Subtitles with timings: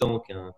[0.00, 0.54] temps qu'un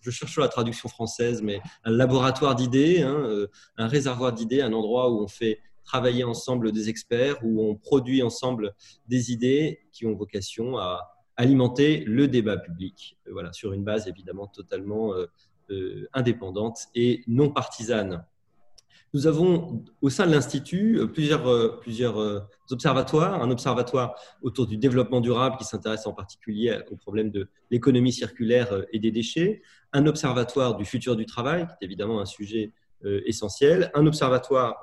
[0.00, 4.72] je cherche la traduction française, mais un laboratoire d'idées, hein, euh, un réservoir d'idées, un
[4.72, 8.74] endroit où on fait travailler ensemble des experts, où on produit ensemble
[9.06, 14.08] des idées qui ont vocation à alimenter le débat public, euh, voilà, sur une base
[14.08, 15.14] évidemment totalement
[15.70, 18.24] euh, indépendante et non partisane.
[19.14, 22.40] Nous avons au sein de l'Institut euh, plusieurs, euh, plusieurs euh,
[22.70, 23.40] observatoires.
[23.40, 28.84] Un observatoire autour du développement durable qui s'intéresse en particulier au problème de l'économie circulaire
[28.92, 29.62] et des déchets.
[29.92, 32.72] Un observatoire du futur du travail, qui est évidemment un sujet
[33.04, 33.92] essentiel.
[33.94, 34.82] Un observatoire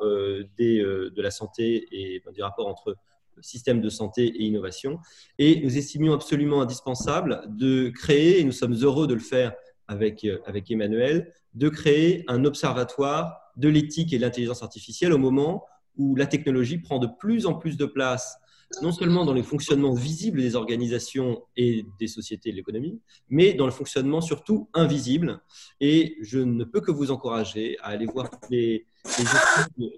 [0.58, 2.96] des, de la santé et du rapport entre
[3.42, 5.00] système de santé et innovation.
[5.40, 9.54] Et nous estimions absolument indispensable de créer, et nous sommes heureux de le faire
[9.88, 15.66] avec, avec Emmanuel, de créer un observatoire de l'éthique et de l'intelligence artificielle au moment
[15.98, 18.38] où la technologie prend de plus en plus de place,
[18.82, 23.54] non seulement dans les fonctionnements visibles des organisations et des sociétés et de l'économie, mais
[23.54, 25.42] dans le fonctionnement surtout invisible.
[25.82, 28.86] Et je ne peux que vous encourager à aller voir les,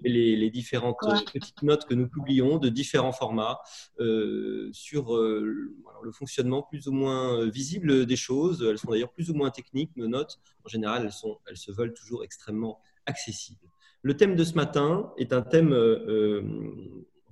[0.02, 0.96] les, différentes
[1.32, 3.58] petites notes que nous publions de différents formats
[4.00, 8.66] euh, sur euh, le fonctionnement plus ou moins visible des choses.
[8.68, 10.40] Elles sont d'ailleurs plus ou moins techniques, nos notes.
[10.64, 13.68] En général, elles, sont, elles se veulent toujours extrêmement accessible.
[14.04, 16.42] Le thème de ce matin est un thème euh, euh,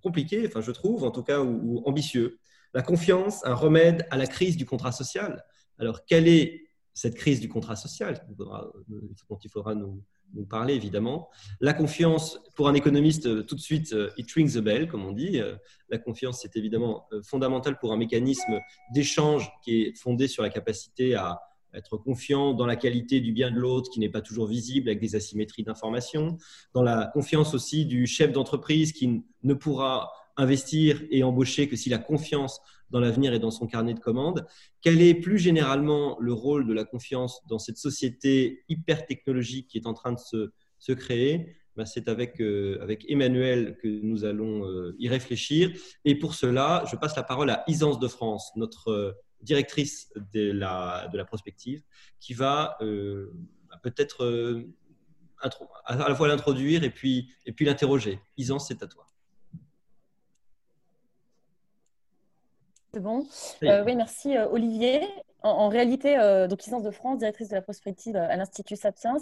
[0.02, 2.38] compliqué, enfin je trouve, en tout cas, ou, ambitieux.
[2.72, 5.44] La confiance, un remède à la crise du contrat social.
[5.78, 6.62] Alors, quelle est
[6.94, 10.02] cette crise du contrat social dont il faudra nous,
[10.48, 11.28] parler, évidemment?
[11.60, 15.12] La confiance, pour un économiste, euh, tout de suite, it rings the bell, comme on
[15.12, 15.42] dit.
[15.90, 18.58] La confiance, c'est évidemment fondamental pour un mécanisme
[18.94, 21.38] d'échange qui est fondé sur la capacité à
[21.74, 25.00] être confiant dans la qualité du bien de l'autre qui n'est pas toujours visible avec
[25.00, 26.36] des asymétries d'information,
[26.74, 31.94] dans la confiance aussi du chef d'entreprise qui ne pourra investir et embaucher que s'il
[31.94, 34.46] a confiance dans l'avenir et dans son carnet de commandes.
[34.80, 39.78] Quel est plus généralement le rôle de la confiance dans cette société hyper technologique qui
[39.78, 41.56] est en train de se, se créer?
[41.76, 45.70] Ben, c'est avec, euh, avec Emmanuel que nous allons euh, y réfléchir.
[46.04, 51.08] Et pour cela, je passe la parole à Isance de France, notre directrice de la,
[51.12, 51.82] de la prospective,
[52.20, 53.32] qui va euh,
[53.82, 54.72] peut-être euh,
[55.86, 58.20] à la fois l'introduire et puis, et puis l'interroger.
[58.36, 59.06] Isan, c'est à toi.
[62.94, 63.26] C'est bon.
[63.62, 65.00] Euh, oui, merci Olivier.
[65.44, 69.16] En, réalité, euh, donc licence de France, directrice de la prospective à l'Institut Sapiens,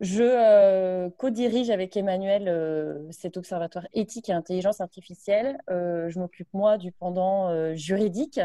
[0.00, 5.58] je euh, co-dirige avec Emmanuel euh, cet observatoire éthique et intelligence artificielle.
[5.68, 8.40] je m'occupe moi du pendant juridique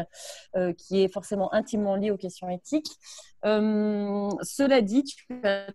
[0.78, 2.90] qui est forcément intimement lié aux questions éthiques.
[3.42, 5.66] cela dit, tu as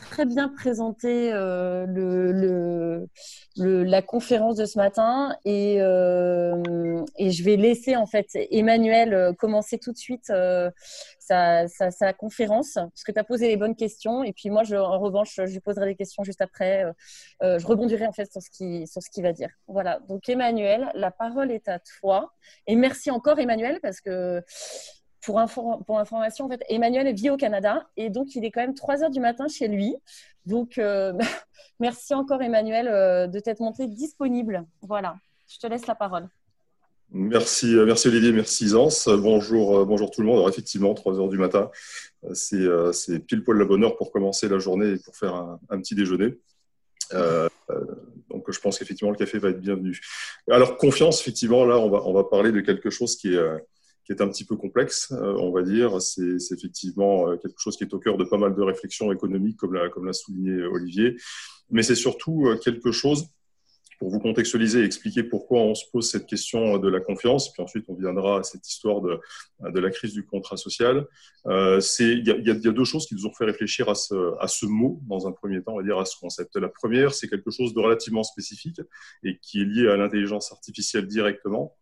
[0.00, 3.08] très bien présenté euh, le,
[3.56, 6.54] la conférence de ce matin et, euh,
[7.18, 10.32] je vais laisser en fait Emmanuel euh, commencer tout de suite
[11.18, 11.66] sa,
[12.18, 15.34] conférence parce que tu as posé les bonnes questions et puis moi je, en revanche
[15.36, 16.84] je lui poserai des questions juste après.
[17.40, 19.50] je rebondirai en fait sur ce qu'il va dire.
[19.66, 22.32] Voilà, donc Emmanuel, la parole est à toi
[22.66, 24.42] et merci encore Emmanuel parce que
[25.22, 29.02] pour, information, en fait, Emmanuel vit au Canada et donc il est quand même 3
[29.02, 29.96] heures du matin chez lui.
[30.46, 31.12] Donc, euh,
[31.80, 34.64] merci encore, Emmanuel, euh, de t'être monté disponible.
[34.82, 35.16] Voilà,
[35.48, 36.28] je te laisse la parole.
[37.10, 39.08] Merci, euh, merci Olivier, merci Isance.
[39.08, 40.36] Bonjour, bonjour tout le monde.
[40.36, 41.70] Alors, effectivement, 3 heures du matin,
[42.32, 42.68] c'est
[43.26, 46.38] pile poil la bonne heure pour commencer la journée et pour faire un, petit déjeuner.
[48.30, 49.98] donc, je pense qu'effectivement, le café va être bienvenu.
[50.50, 53.40] Alors, confiance, effectivement, là, on va, on va parler de quelque chose qui est
[54.08, 56.00] qui est un petit peu complexe, euh, on va dire.
[56.00, 59.58] C'est effectivement euh, quelque chose qui est au cœur de pas mal de réflexions économiques,
[59.58, 61.16] comme l'a souligné Olivier.
[61.70, 63.26] Mais c'est surtout euh, quelque chose
[63.98, 67.62] pour vous contextualiser et expliquer pourquoi on se pose cette question de la confiance, puis
[67.62, 69.18] ensuite on viendra à cette histoire de,
[69.80, 71.04] la crise du contrat social.
[71.44, 75.32] Il y, a deux choses qui nous ont fait réfléchir à ce mot dans un
[75.32, 76.54] premier temps, on va dire à ce concept.
[76.54, 78.80] La première, c'est quelque chose de relativement spécifique
[79.24, 81.74] et qui est lié à l'intelligence artificielle directement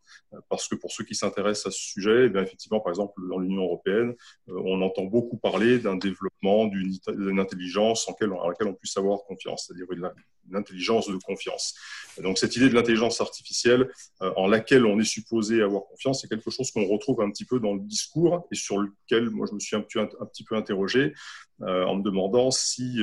[0.48, 3.62] parce que pour ceux qui s'intéressent à ce sujet, eh effectivement, par exemple, dans l'Union
[3.62, 4.14] européenne,
[4.48, 9.66] euh, on entend beaucoup parler d'un développement d'une intelligence en, laquelle on puisse avoir confiance,
[9.66, 10.10] c'est-à-dire une,
[10.54, 11.74] intelligence de confiance.
[12.22, 13.90] donc cette idée de l'intelligence artificielle
[14.22, 17.44] euh, en laquelle on est supposé avoir confiance, c'est quelque chose qu'on retrouve un petit
[17.44, 20.54] peu dans le discours et sur lequel moi je me suis un, un petit peu
[20.54, 21.14] interrogé
[21.62, 23.02] euh, en me demandant si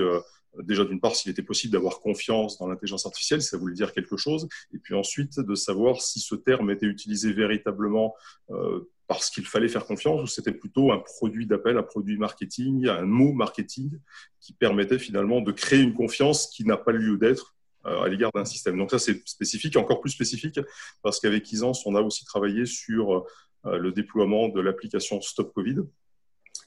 [0.61, 4.17] déjà d'une part s'il était possible d'avoir confiance dans l'intelligence artificielle, ça voulait dire quelque
[4.17, 8.15] chose, et puis ensuite de savoir si ce terme était utilisé véritablement
[8.51, 12.88] euh, parce qu'il fallait faire confiance ou c'était plutôt un produit d'appel, un produit marketing,
[12.88, 13.91] un mot marketing
[14.39, 17.55] qui permettait finalement de créer une confiance qui n'a pas lieu d'être
[17.85, 18.77] euh, à l'égard d'un système.
[18.77, 20.59] Donc ça c'est spécifique, encore plus spécifique,
[21.01, 23.25] parce qu'avec Isance, on a aussi travaillé sur
[23.65, 25.77] euh, le déploiement de l'application Stop Covid,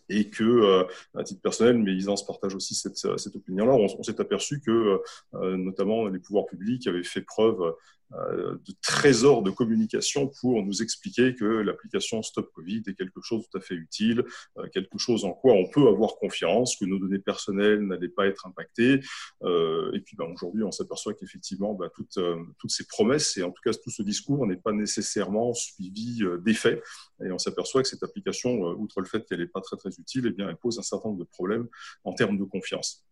[0.09, 0.87] et que,
[1.17, 3.73] à titre personnel, Mélisance partage aussi cette, cette opinion-là.
[3.73, 5.01] On, on s'est aperçu que,
[5.33, 7.73] notamment, les pouvoirs publics avaient fait preuve euh,
[8.13, 13.47] de trésors de communication pour nous expliquer que l'application Stop Covid est quelque chose de
[13.51, 14.25] tout à fait utile,
[14.59, 18.27] euh, quelque chose en quoi on peut avoir confiance, que nos données personnelles n'allaient pas
[18.27, 19.01] être impactées.
[19.43, 23.63] Euh, et puis ben, aujourd'hui, on s'aperçoit qu'effectivement, ben, toutes, ces promesses et en tout
[23.65, 26.83] cas tout ce discours n'est pas nécessairement suivi d'effets.
[27.25, 30.27] Et on s'aperçoit que cette application, outre le fait qu'elle n'est pas très très utile,
[30.27, 31.69] eh bien, elle pose un certain nombre de problèmes
[32.05, 33.05] en termes de confiance.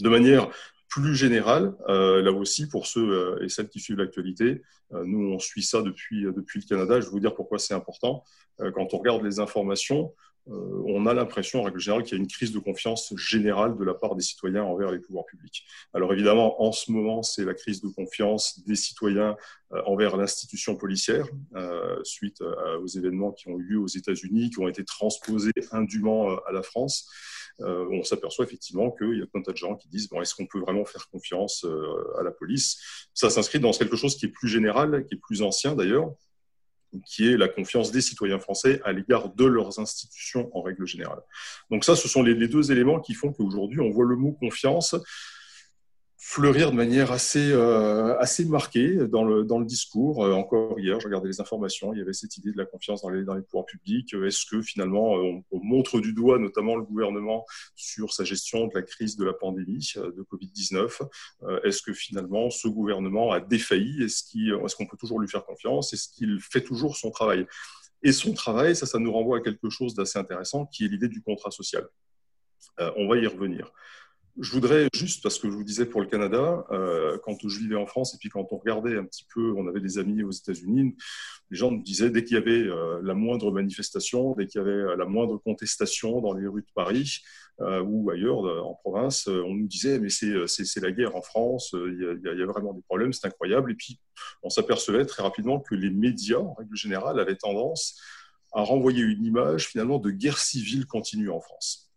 [0.00, 0.50] De manière
[0.88, 4.62] plus général, euh, là aussi, pour ceux euh, et celles qui suivent l'actualité,
[4.92, 7.00] euh, nous, on suit ça depuis, depuis le Canada.
[7.00, 8.24] Je vais vous dire pourquoi c'est important.
[8.74, 10.12] quand on regarde les informations,
[10.46, 13.84] on a l'impression, en règle générale, qu'il y a une crise de confiance générale de
[13.84, 15.64] la part des citoyens envers les pouvoirs publics.
[15.92, 19.36] Alors évidemment, en ce moment, c'est la crise de confiance des citoyens
[19.84, 21.26] envers l'institution policière,
[22.02, 26.52] suite aux événements qui ont eu lieu aux États-Unis, qui ont été transposés indûment à
[26.52, 27.08] la France.
[27.60, 30.46] Euh, on s'aperçoit effectivement qu'il y a plein de gens qui disent bon, est-ce qu'on
[30.46, 32.80] peut vraiment faire confiance euh, à la police?
[33.14, 36.12] Ça s'inscrit dans quelque chose qui est plus général, qui est plus ancien d'ailleurs,
[37.04, 41.20] qui est la confiance des citoyens français à l'égard de leurs institutions en règle générale.
[41.70, 44.32] Donc ça, ce sont les, les deux éléments qui font qu'aujourd'hui, on voit le mot
[44.32, 44.94] confiance
[46.28, 50.22] fleurir de manière assez, euh, assez marquée dans le, dans le discours.
[50.22, 53.00] Euh, encore hier, je regardais les informations, il y avait cette idée de la confiance
[53.00, 54.12] dans les, dans les pouvoirs publics.
[54.12, 57.46] Est-ce que finalement, on, montre du doigt notamment le gouvernement
[57.76, 61.00] sur sa gestion de la crise de la pandémie euh, de Covid-19
[61.64, 64.02] Est-ce que finalement, ce gouvernement a défailli?
[64.02, 64.24] Est-ce
[64.76, 65.94] qu'on est peut toujours lui faire confiance?
[65.94, 67.46] Est-ce qu'il fait toujours son travail?
[68.02, 71.08] Et son travail, ça, ça nous renvoie à quelque chose d'assez intéressant, qui est l'idée
[71.08, 71.88] du contrat social.
[72.78, 73.72] on va y revenir.
[74.40, 77.74] Je voudrais juste, parce que je vous disais pour le Canada, euh, quand je vivais
[77.74, 80.30] en France et puis quand on regardait un petit peu, on avait des amis aux
[80.30, 80.94] États-Unis,
[81.50, 84.64] les gens nous disaient dès qu'il y avait euh, la moindre manifestation, dès qu'il y
[84.64, 87.18] avait la moindre contestation dans les rues de Paris
[87.60, 92.20] euh, ou ailleurs en province, on nous disait mais c'est la guerre en France, il
[92.22, 93.72] y a vraiment des problèmes, c'est incroyable.
[93.72, 93.98] Et puis
[94.44, 98.00] on s'apercevait très rapidement que les médias, en règle générale, avaient tendance
[98.52, 101.87] à renvoyer une image finalement de guerre civile continue en France.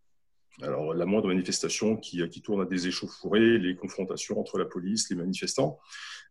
[0.61, 5.15] Alors, la moindre manifestation qui, tourne à des échauffourées, les confrontations entre la police, les
[5.15, 5.79] manifestants.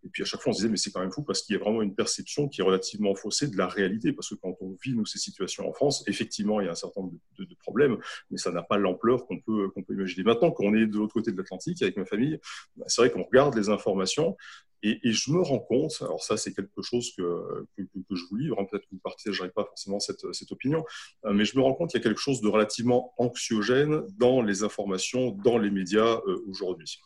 [0.05, 1.55] Et puis, à chaque fois, on se disait, mais c'est quand même fou parce qu'il
[1.55, 4.13] y a vraiment une perception qui est relativement faussée de la réalité.
[4.13, 6.77] Parce que quand on vit, nous, ces situations en France, effectivement, il y a un
[6.77, 7.99] certain nombre de, de, problèmes,
[8.31, 10.23] mais ça n'a pas l'ampleur qu'on peut, qu'on peut imaginer.
[10.23, 12.39] Maintenant, quand on est de l'autre côté de l'Atlantique avec ma famille,
[12.77, 14.37] bah, c'est vrai qu'on regarde les informations
[14.83, 18.59] et, je me rends compte, alors ça c'est quelque chose que, que, je vous livre,
[18.59, 20.85] hein, peut-être que vous ne partagerez pas forcément cette, cette opinion,
[21.27, 24.41] euh, mais je me rends compte qu'il y a quelque chose de relativement anxiogène dans
[24.41, 26.99] les informations, dans les médias euh, aujourd'hui.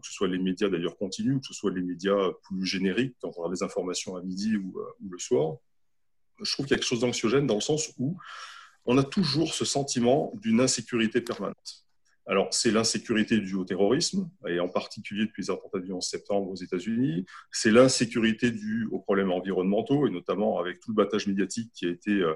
[0.00, 3.32] Que ce soit les médias d'ailleurs continus, que ce soit les médias plus génériques, quand
[3.38, 5.56] on a des informations à midi ou, euh, ou le soir.
[6.42, 8.18] Je trouve qu'il y a quelque chose d'anxiogène dans le sens où
[8.84, 11.84] on a toujours ce sentiment d'une insécurité permanente.
[12.26, 16.50] Alors, c'est l'insécurité due au terrorisme, et en particulier depuis les attentats du 11 septembre
[16.50, 17.26] aux États-Unis.
[17.50, 21.90] C'est l'insécurité due aux problèmes environnementaux, et notamment avec tout le battage médiatique qui a
[21.90, 22.34] été euh,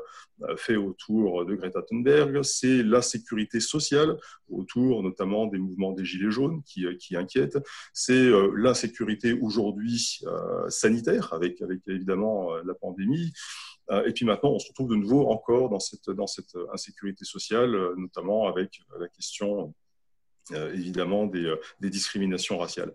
[0.57, 2.43] fait autour de Greta Thunberg.
[2.43, 4.17] C'est l'insécurité sociale
[4.49, 7.59] autour notamment des mouvements des Gilets jaunes qui, euh, qui inquiètent.
[7.93, 10.21] C'est euh, l'insécurité aujourd'hui
[10.69, 13.33] sanitaire, avec, avec évidemment la pandémie.
[13.91, 17.71] Et puis maintenant, on se retrouve de nouveau encore dans cette, dans cette insécurité sociale,
[17.97, 19.73] notamment avec la question
[20.53, 22.95] euh, évidemment des, euh, des, discriminations raciales.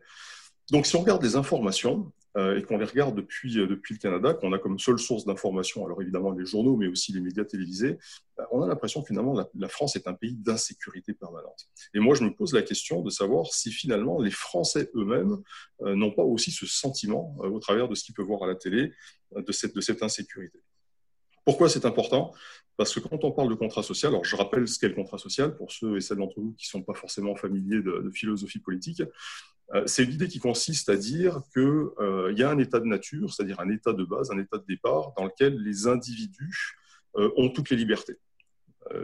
[0.72, 4.34] Donc si on regarde les informations, euh, et qu'on les regarde depuis, depuis le Canada,
[4.34, 7.98] qu'on a comme seule source d'information, alors évidemment les journaux, mais aussi les médias télévisés,
[8.51, 11.68] on a l'impression finalement la, la, France est un pays d'insécurité permanente.
[11.94, 15.36] Et moi, je me pose la question de savoir si finalement les Français eux-mêmes
[15.82, 18.94] n'ont pas aussi ce sentiment, au travers de ce qu'ils peuvent voir à la télé,
[19.36, 20.62] de cette, de cette insécurité.
[21.45, 22.33] Pourquoi c'est important?
[22.77, 25.17] Parce que quand on parle de contrat social, alors je rappelle ce qu'est le contrat
[25.17, 28.60] social pour ceux et celles d'entre vous qui ne sont pas forcément familiers de, philosophie
[28.60, 29.03] politique.
[29.74, 33.33] Euh, c'est l'idée qui consiste à dire qu'il euh, y a un état de nature,
[33.33, 36.77] c'est-à-dire un état de base, un état de départ, dans lequel les individus
[37.15, 38.17] euh, ont toutes les libertés.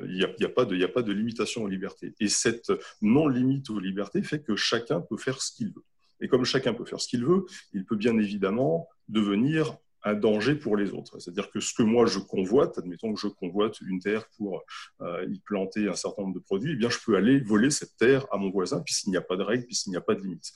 [0.03, 2.13] Il n'y a, a pas de limitation aux libertés.
[2.19, 5.83] Et cette non-limite aux libertés fait que chacun peut faire ce qu'il veut.
[6.19, 10.55] Et comme chacun peut faire ce qu'il veut, il peut bien évidemment devenir un danger
[10.55, 11.19] pour les autres.
[11.19, 14.63] C'est-à-dire que ce que moi je convoite, admettons que je convoite une terre pour
[15.01, 17.95] euh, y planter un certain nombre de produits, eh bien je peux aller voler cette
[17.97, 20.21] terre à mon voisin puisqu'il n'y a pas de règles, puisqu'il n'y a pas de
[20.21, 20.53] limites.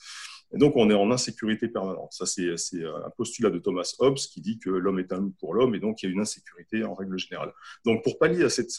[0.54, 2.12] Et donc on est en insécurité permanente.
[2.12, 2.50] Ça c'est
[2.84, 5.80] un postulat de Thomas Hobbes qui dit que l'homme est un loup pour l'homme et
[5.80, 7.52] donc il y a une insécurité en règle générale.
[7.84, 8.70] Donc pour pallier à cette,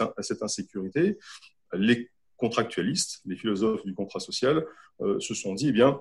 [0.42, 1.18] insécurité,
[1.74, 4.66] les contractualistes, les philosophes du contrat social,
[5.02, 6.00] euh, se sont dit, eh bien,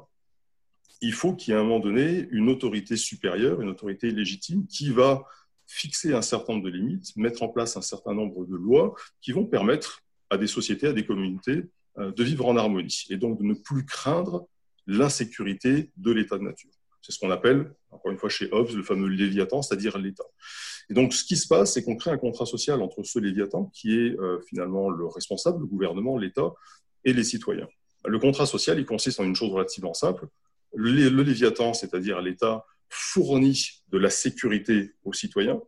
[1.01, 4.67] il faut qu'il y ait à un moment donné une autorité supérieure, une autorité légitime
[4.67, 5.25] qui va
[5.67, 9.33] fixer un certain nombre de limites, mettre en place un certain nombre de lois qui
[9.33, 11.63] vont permettre à des sociétés, à des communautés
[11.99, 14.47] de vivre en harmonie et donc de ne plus craindre
[14.87, 16.71] l'insécurité de l'état de nature.
[17.01, 20.25] C'est ce qu'on appelle, encore une fois chez Hobbes, le fameux léviathan, c'est-à-dire l'État.
[20.89, 23.71] Et donc, ce qui se passe, c'est qu'on crée un contrat social entre ce léviathan,
[23.75, 26.53] qui est finalement le responsable, le gouvernement, l'État,
[27.05, 27.67] et les citoyens.
[28.05, 30.29] Le contrat social, il consiste en une chose relativement simple.
[30.75, 35.61] Le, Léviathan, c'est-à-dire l'État, fournit de la sécurité aux citoyens.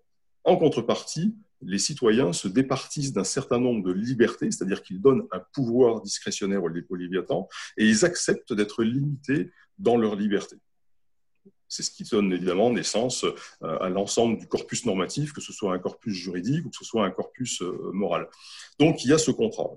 [0.44, 5.40] En contrepartie, les citoyens se départissent d'un certain nombre de libertés, c'est-à-dire qu'ils donnent un
[5.52, 10.56] pouvoir discrétionnaire au Léviathan, et ils acceptent d'être limités dans leur liberté.
[11.68, 15.74] C'est ce qui donne évidemment naissance euh, à l'ensemble du corpus normatif, que ce soit
[15.74, 18.28] un corpus juridique ou que ce soit un corpus euh, moral.
[18.78, 19.70] Donc il y a ce contrat.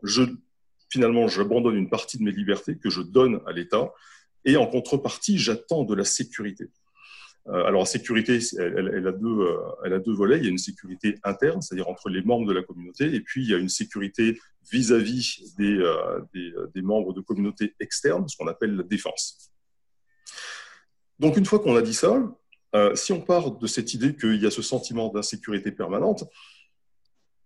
[0.90, 3.92] Finalement, j'abandonne une partie de mes libertés que je donne à l'État,
[4.48, 6.70] et en contrepartie, j'attends de la sécurité.
[7.50, 10.38] Euh, alors, la sécurité, elle, a deux, euh, elle, a deux, volets.
[10.38, 13.44] Il y a une sécurité interne, c'est-à-dire entre les membres de la communauté, et puis
[13.44, 14.40] il y a une sécurité
[14.72, 16.22] vis-à-vis des, euh,
[16.76, 19.52] membres de communautés externes, ce qu'on appelle la défense.
[21.20, 22.22] Donc, une fois qu'on a dit ça,
[22.94, 26.26] si on part de cette idée qu'il y a ce sentiment d'insécurité permanente,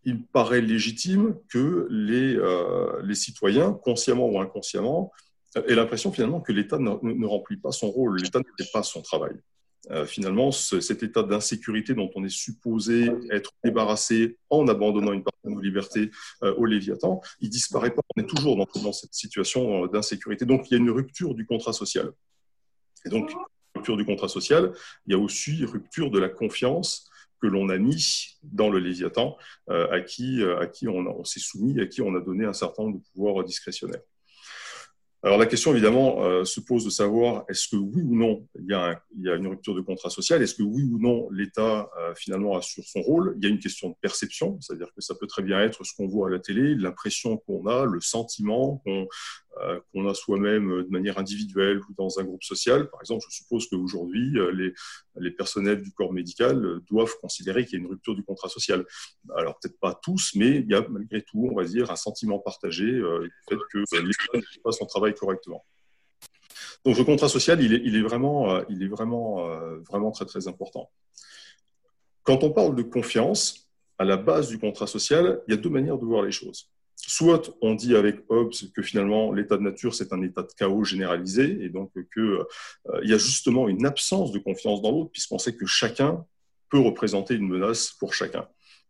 [0.04, 5.14] il paraît légitime que les citoyens, consciemment ou inconsciemment,
[5.56, 9.02] aient l'impression finalement que l'État ne, remplit pas son rôle, l'État ne fait pas son
[9.02, 9.34] travail.
[9.90, 15.40] Euh, finalement, cet état d'insécurité dont on est supposé être débarrassé en abandonnant une partie
[15.46, 16.12] de nos libertés
[16.44, 18.02] euh, au Léviathan, il disparaît pas.
[18.16, 20.46] On est toujours dans, cette situation d'insécurité.
[20.46, 22.12] Donc, il y a une rupture du contrat social.
[23.06, 23.32] Et donc,
[23.76, 24.72] rupture du contrat social,
[25.08, 27.10] il y a aussi rupture de la confiance
[27.42, 29.36] que l'on a mis dans le Léviathan,
[29.70, 32.46] euh, à qui, euh, à qui on, on s'est soumis, à qui on a donné
[32.46, 34.02] un certain nombre de pouvoirs discrétionnaires.
[35.24, 38.66] Alors la question évidemment euh, se pose de savoir est-ce que oui ou non il
[38.66, 42.58] y, a une rupture de contrat social, est-ce que oui ou non l'État euh, finalement
[42.58, 43.36] assure son rôle?
[43.38, 45.94] Il y a une question de perception, c'est-à-dire que ça peut très bien être ce
[45.96, 49.08] qu'on voit à la télé, l'impression qu'on a, le sentiment qu'on
[49.92, 52.90] qu'on a soi-même de manière individuelle ou dans un groupe social.
[52.90, 54.74] Par exemple, je suppose qu'aujourd'hui, les,
[55.20, 58.86] les personnels du corps médical doivent considérer qu'il y a une rupture du contrat social.
[59.36, 62.40] Alors peut-être pas tous, mais il y a malgré tout, on va dire, un sentiment
[62.40, 65.66] partagé euh, du fait que l'État ne fait pas son travail correctement.
[66.86, 68.64] Donc le contrat social, il est, vraiment,
[70.26, 70.90] très important.
[72.24, 75.70] Quand on parle de confiance, à la base du contrat social, il y a deux
[75.70, 76.72] manières de voir les choses.
[77.08, 80.84] Soit on dit avec Hobbes que finalement l'état de nature c'est un état de chaos
[80.84, 82.46] généralisé et donc qu'il euh,
[83.04, 86.26] y a justement une absence de confiance dans l'autre puisqu'on sait que chacun
[86.70, 88.48] peut représenter une menace pour chacun.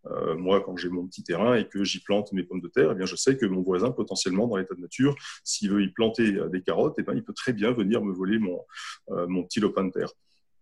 [0.07, 2.91] Euh, moi, quand j'ai mon petit terrain et que j'y plante mes pommes de terre,
[2.91, 5.89] eh bien, je sais que mon voisin, potentiellement, dans l'état de nature, s'il veut y
[5.89, 8.59] planter euh, des carottes, eh bien, il peut très bien venir me voler mon,
[9.27, 10.11] mon petit lopin de terre.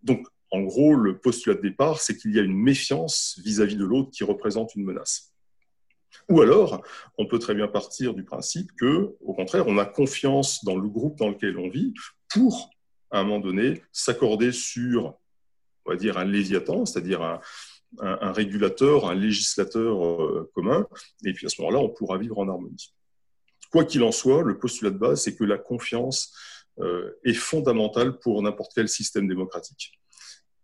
[0.03, 3.85] Donc, en gros, le postulat de départ, c'est qu'il y a une méfiance vis-à-vis de
[3.85, 5.33] l'autre qui représente une menace.
[6.29, 6.83] Ou alors,
[7.17, 10.87] on peut très bien partir du principe que, au contraire, on a confiance dans le
[10.87, 11.93] groupe dans lequel on vit
[12.29, 12.69] pour,
[13.09, 15.17] à un moment donné, s'accorder sur,
[15.85, 20.87] on va dire, un léviathan, c'est-à-dire un, régulateur, un législateur euh, commun,
[21.25, 22.93] et puis à ce moment-là, on pourra vivre en harmonie.
[23.71, 26.35] Quoi qu'il en soit, le postulat de base, c'est que la confiance
[26.79, 29.99] euh, est fondamentale pour n'importe quel système démocratique.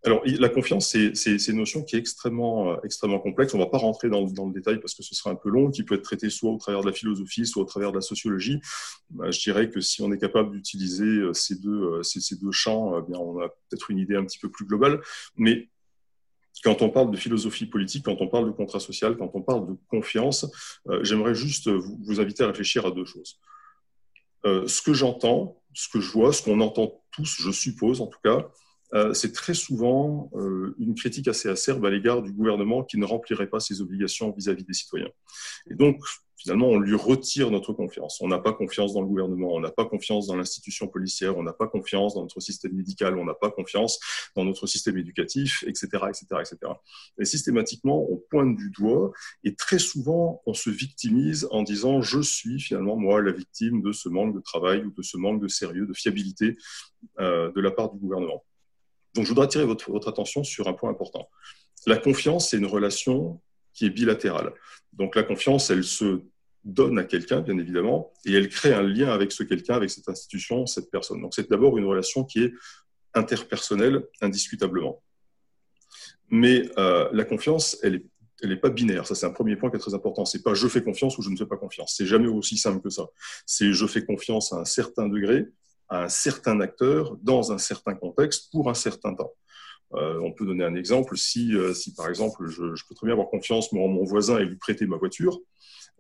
[0.05, 3.55] Alors, la confiance, c'est une notion qui est extrêmement, euh, extrêmement complexe.
[3.55, 5.71] On ne va pas rentrer dans, le détail parce que ce serait un peu long,
[5.71, 8.01] qui peut être traité soit au travers de la philosophie, soit au travers de la
[8.01, 8.59] sociologie.
[9.09, 12.51] Bah, je dirais que si on est capable d'utiliser euh, ces deux, euh, ces, deux
[12.51, 15.01] champs, bien, on a peut-être une idée un petit peu plus globale.
[15.38, 15.69] Mais
[16.63, 19.67] quand on parle de philosophie politique, quand on parle de contrat social, quand on parle
[19.67, 20.45] de confiance,
[21.01, 23.39] j'aimerais juste vous, inviter à réfléchir à deux choses.
[24.45, 28.19] ce que j'entends, ce que je vois, ce qu'on entend tous, je suppose en tout
[28.24, 28.47] cas,
[29.13, 33.48] c'est très souvent euh, une critique assez acerbe à l'égard du gouvernement qui ne remplirait
[33.48, 35.10] pas ses obligations vis-à-vis des citoyens.
[35.70, 36.00] Et donc,
[36.38, 38.22] finalement, on lui retire notre confiance.
[38.22, 41.44] On n'a pas confiance dans le gouvernement, on n'a pas confiance dans l'institution policière, on
[41.44, 44.00] n'a pas confiance dans notre système médical, on n'a pas confiance
[44.36, 46.58] dans notre système éducatif, etc., etc., etc.
[47.20, 49.12] Et systématiquement, on pointe du doigt
[49.44, 53.92] et très souvent, on se victimise en disant je suis finalement moi la victime de
[53.92, 56.58] ce manque de travail ou de ce manque de sérieux, de fiabilité
[57.20, 58.44] euh, de la part du gouvernement.
[59.15, 61.29] Donc, je voudrais attirer votre, attention sur un point important.
[61.88, 63.41] La confiance, c'est une relation
[63.74, 64.53] qui est bilatérale.
[64.93, 66.22] Donc, la confiance, elle se
[66.63, 70.10] donne à quelqu'un, bien évidemment, et elle crée un lien avec ce quelqu'un, avec cette
[70.10, 71.22] institution, cette personne.
[71.22, 72.53] Donc, c'est d'abord une relation qui est
[73.13, 75.01] interpersonnelle, indiscutablement.
[76.29, 78.05] Mais euh, la confiance, elle est
[78.41, 79.07] elle n'est pas binaire.
[79.07, 80.25] Ça, c'est un premier point qui est très important.
[80.25, 81.95] C'est pas je fais confiance ou je ne fais pas confiance.
[81.98, 83.07] C'est jamais aussi simple que ça.
[83.45, 85.45] C'est je fais confiance à un certain degré
[85.89, 89.34] à un certain acteur dans un certain contexte pour un certain temps.
[89.94, 91.18] Euh, on peut donner un exemple.
[91.18, 94.46] Si, euh, si par exemple, je, peux très bien avoir confiance en mon voisin et
[94.46, 95.39] lui prêter ma voiture,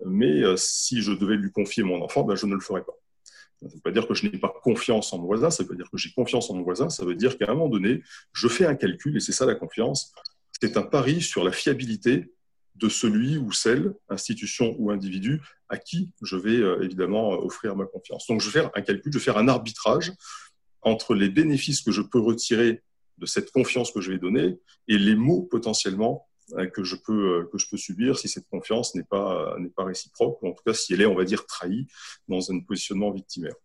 [0.05, 2.93] mais si je devais lui confier mon enfant, ben, je ne le ferais pas.
[3.59, 5.75] Ça ne veut pas dire que je n'ai pas confiance en mon voisin, ça veut
[5.75, 8.47] dire que j'ai confiance en mon voisin, ça veut dire qu'à un moment donné, je
[8.49, 10.13] fais un calcul, et c'est ça la confiance,
[10.59, 12.33] c'est un pari sur la fiabilité
[12.75, 17.85] de celui ou celle, institution ou individu, à qui je vais euh, évidemment offrir ma
[17.85, 18.27] confiance.
[18.27, 20.11] Donc je vais faire un calcul, je vais faire un arbitrage
[20.81, 22.83] entre les bénéfices que je peux retirer
[23.17, 27.39] de cette confiance que je vais donner et les maux potentiellement euh, que je peux,
[27.39, 30.51] euh, que je peux subir si cette confiance n'est pas, n'est pas réciproque, ou en
[30.51, 31.87] tout cas si elle est, on va dire, trahie
[32.27, 33.55] dans un positionnement victimaire.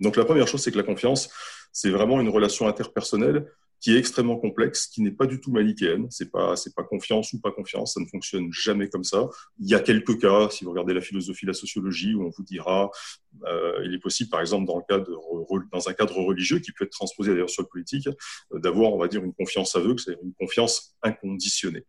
[0.00, 1.28] Donc la première chose, c'est que la confiance,
[1.72, 3.50] c'est vraiment une relation interpersonnelle
[3.86, 6.08] qui est extrêmement complexe, qui n'est pas du tout manichéenne.
[6.10, 7.94] C'est pas, c'est pas confiance ou pas confiance.
[7.94, 9.28] Ça ne fonctionne jamais comme ça.
[9.60, 12.42] Il y a quelques cas, si vous regardez la philosophie, la sociologie, où on vous
[12.42, 12.90] dira,
[13.44, 15.08] euh, il est possible, par exemple, dans le cadre,
[15.70, 18.98] dans un cadre religieux, qui peut être transposé d'ailleurs sur le politique, euh, d'avoir, on
[18.98, 21.84] va dire, une confiance aveugle, c'est-à-dire une confiance inconditionnée.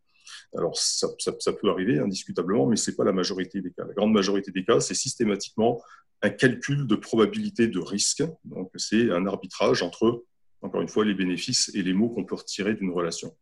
[0.55, 3.85] Alors, ça, ça, ça, peut arriver indiscutablement, mais ce n'est pas la majorité des cas.
[3.85, 5.81] La grande majorité des cas, c'est systématiquement
[6.21, 8.21] un calcul de probabilité de risque.
[8.45, 10.23] Donc, c'est un arbitrage entre
[10.67, 13.35] encore une fois, les bénéfices et les mots qu'on peut retirer d'une relation.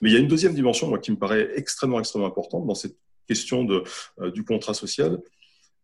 [0.00, 2.96] Mais il y a une deuxième dimension, qui me paraît extrêmement, extrêmement importante dans cette
[3.26, 3.82] question de,
[4.20, 5.18] euh, du contrat social.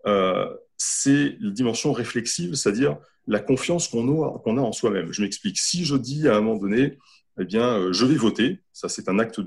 [0.06, 5.12] Euh, c'est la dimension réflexive, c'est-à-dire la confiance qu'on a, en soi-même.
[5.12, 5.58] Je m'explique.
[5.58, 6.98] Si je dis à un moment donné,
[7.40, 9.40] eh bien, euh, je vais voter, ça c'est un acte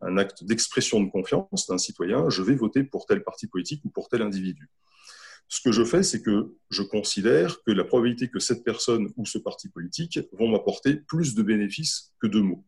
[0.00, 3.90] un acte d'expression de confiance d'un citoyen, je vais voter pour tel parti politique ou
[3.90, 4.68] pour tel individu
[5.50, 9.26] ce que je fais, c'est que je considère que la probabilité que cette personne ou
[9.26, 12.64] ce parti politique vont m'apporter plus de bénéfices que de mots.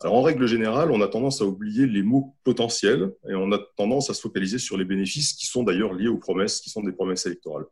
[0.00, 3.58] Alors en règle générale, on a tendance à oublier les mots potentiels et on a
[3.76, 6.82] tendance à se focaliser sur les bénéfices qui sont d'ailleurs liés aux promesses, qui sont
[6.82, 7.66] des promesses électorales.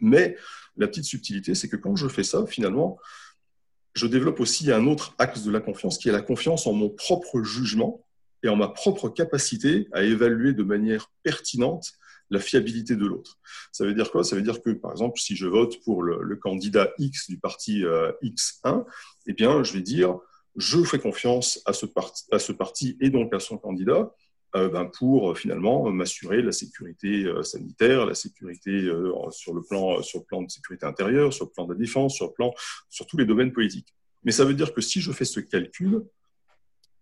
[0.00, 0.36] Mais
[0.76, 2.98] la petite subtilité, c'est que quand je fais ça, finalement,
[3.94, 6.90] je développe aussi un autre axe de la confiance qui est la confiance en mon
[6.90, 8.04] propre jugement
[8.42, 11.92] et en ma propre capacité à évaluer de manière pertinente
[12.30, 13.38] la fiabilité de l'autre.
[13.72, 14.24] Ça veut dire quoi?
[14.24, 17.84] Ça veut dire que, par exemple, si je vote pour le, candidat X du parti
[17.84, 18.84] euh, X1,
[19.26, 20.18] eh bien, je vais dire,
[20.56, 24.12] je fais confiance à ce, parti, et donc à son candidat
[24.56, 28.90] euh, ben, pour euh, finalement m'assurer la sécurité sanitaire, la sécurité
[29.30, 32.14] sur, le plan, sur le plan de sécurité intérieure, sur le plan de la défense,
[32.14, 32.54] sur, le plan,
[32.88, 33.94] sur tous les domaines politiques.
[34.22, 36.02] Mais ça veut dire que si je fais ce calcul,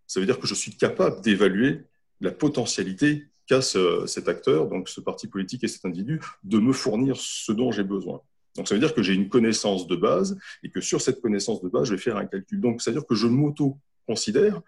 [0.07, 1.83] ça veut dire que je suis capable d'évaluer
[2.21, 7.17] la potentialité qu'a cet acteur, donc ce parti politique et cet individu, de me fournir
[7.17, 8.21] ce dont j'ai besoin.
[8.57, 11.63] Donc ça veut dire que j'ai une connaissance de base et que sur cette connaissance
[11.63, 12.61] de base, je vais faire un calcul.
[12.61, 14.61] Donc ça veut dire que je m'auto-considère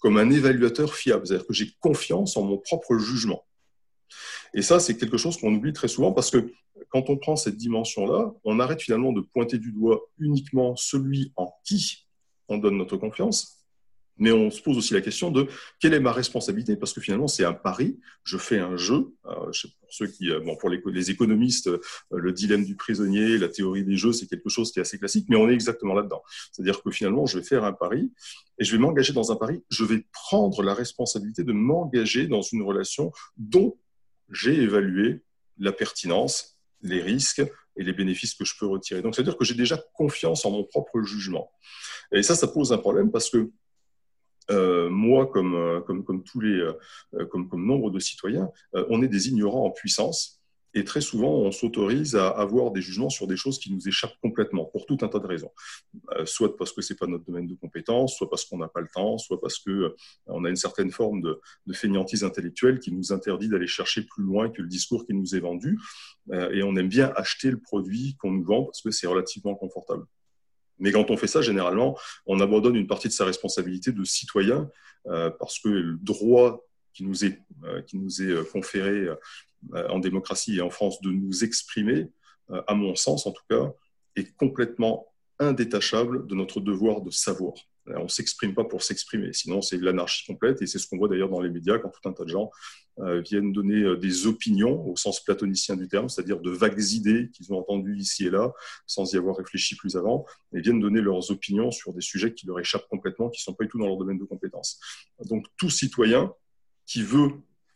[0.00, 3.44] comme un évaluateur fiable, c'est-à-dire que j'ai confiance en mon propre jugement.
[4.54, 6.52] Et ça, c'est quelque chose qu'on oublie très souvent parce que
[6.90, 11.52] quand on prend cette dimension-là, on arrête finalement de pointer du doigt uniquement celui en
[11.64, 12.06] qui
[12.48, 13.57] on donne notre confiance,
[14.18, 15.46] mais on se pose aussi la question de
[15.80, 16.76] quelle est ma responsabilité?
[16.76, 17.98] Parce que finalement, c'est un pari.
[18.24, 19.14] Je fais un jeu.
[19.26, 19.50] Euh,
[19.80, 23.84] pour ceux qui, euh, bon, pour les, économistes, euh, le dilemme du prisonnier, la théorie
[23.84, 26.22] des jeux, c'est quelque chose qui est assez classique, mais on est exactement là-dedans.
[26.52, 28.12] C'est-à-dire que finalement, je vais faire un pari
[28.58, 29.62] et je vais m'engager dans un pari.
[29.70, 33.78] Je vais prendre la responsabilité de m'engager dans une relation dont
[34.30, 35.22] j'ai évalué
[35.58, 37.42] la pertinence, les risques
[37.76, 39.02] et les bénéfices que je peux retirer.
[39.02, 41.50] Donc, c'est-à-dire que j'ai déjà confiance en mon propre jugement.
[42.12, 43.50] Et ça, ça pose un problème parce que
[44.50, 49.02] euh, moi, comme, euh, comme, comme, tous les, euh, comme, comme nombre de citoyens, on
[49.02, 50.36] est des ignorants en puissance.
[50.74, 54.16] Et très souvent, on s'autorise à avoir des jugements sur des choses qui nous échappent
[54.20, 55.50] complètement, pour tout un tas de raisons.
[56.26, 58.82] soit parce que ce n'est pas notre domaine de compétence, soit parce qu'on n'a pas
[58.82, 63.12] le temps, soit parce qu'on a une certaine forme de, de, fainéantise intellectuelle qui nous
[63.12, 65.80] interdit d'aller chercher plus loin que le discours qui nous est vendu.
[66.30, 70.04] et on aime bien acheter le produit qu'on nous vend parce que c'est relativement confortable.
[70.78, 74.70] Mais quand on fait ça, généralement, on abandonne une partie de sa responsabilité de citoyen
[75.06, 79.08] euh, parce que le droit qui nous est, euh, qui nous est euh, conféré
[79.72, 82.12] en démocratie et en France de nous exprimer,
[82.68, 83.72] à mon sens en tout cas,
[84.14, 87.54] est complètement indétachable de notre devoir de savoir.
[87.86, 91.08] On ne s'exprime pas pour s'exprimer, sinon c'est l'anarchie complète, et c'est ce qu'on voit
[91.08, 92.52] d'ailleurs dans les médias quand tout un tas de gens
[93.24, 97.52] viennent donner euh, des opinions au sens platonicien du terme, c'est-à-dire de vagues idées qu'ils
[97.52, 98.52] ont entendues ici et là,
[98.86, 102.46] sans y avoir réfléchi plus avant, et viennent donner leurs opinions sur des sujets qui
[102.46, 104.80] leur échappent complètement, qui ne sont pas du tout dans leur domaine de compétence.
[105.26, 106.32] Donc tout citoyen
[106.86, 107.30] qui veut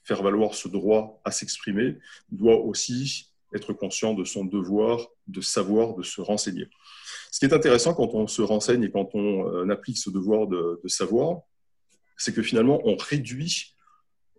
[0.04, 1.98] faire valoir ce droit à s'exprimer
[2.30, 6.68] doit aussi être conscient de son devoir de savoir, de se renseigner.
[7.30, 10.46] Ce qui est intéressant quand on se renseigne et quand on euh, applique ce devoir
[10.46, 11.42] de, de savoir,
[12.16, 13.74] c'est que finalement, on réduit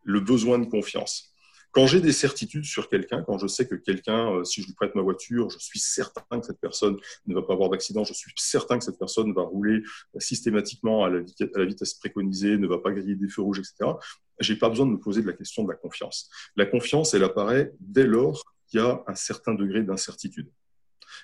[0.04, 1.34] le besoin de confiance.
[1.74, 4.76] Quand j'ai des certitudes sur quelqu'un, quand je sais que quelqu'un, euh, si je lui
[4.76, 8.14] prête ma voiture, je suis certain que cette personne ne va pas avoir d'accident, je
[8.14, 9.82] suis certain que cette personne va rouler
[10.20, 11.22] systématiquement à la,
[11.66, 13.92] vitesse préconisée, ne va pas griller des feux rouges, etc.
[14.40, 16.30] j'ai pas besoin de me poser de la question de la confiance.
[16.56, 20.52] La confiance, elle apparaît dès lors qu'il y a un certain degré d'incertitude.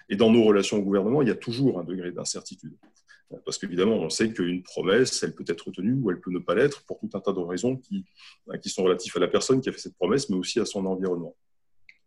[0.10, 2.76] Et dans nos relations au gouvernement, il y a toujours un degré d'incertitude.
[3.46, 6.56] Parce qu'évidemment, on sait qu'une promesse, elle peut être tenue ou elle peut ne pas
[6.56, 8.06] l'être pour tout un tas de raisons qui,
[8.62, 10.86] qui sont relatives à la personne qui a fait cette promesse, mais aussi à son
[10.86, 11.36] environnement.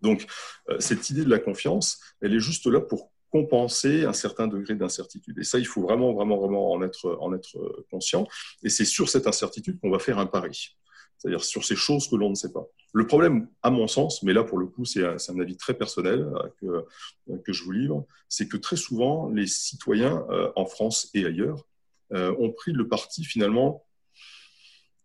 [0.01, 0.27] Donc,
[0.69, 4.75] euh, cette idée de la confiance, elle est juste là pour compenser un certain degré
[4.75, 5.39] d'incertitude.
[5.39, 8.27] Et ça, il faut vraiment, vraiment, vraiment en être, en être conscient.
[8.63, 10.77] Et c'est sur cette incertitude qu'on va faire un pari
[11.23, 12.67] c'est-à-dire sur ces choses que l'on ne sait pas.
[12.93, 16.29] Le problème, à mon sens, mais là pour le coup c'est un, avis très personnel
[16.61, 16.85] euh,
[17.29, 21.25] que, que je vous livre, c'est que très souvent les citoyens euh, en France et
[21.25, 21.65] ailleurs
[22.13, 23.85] euh, ont pris le parti finalement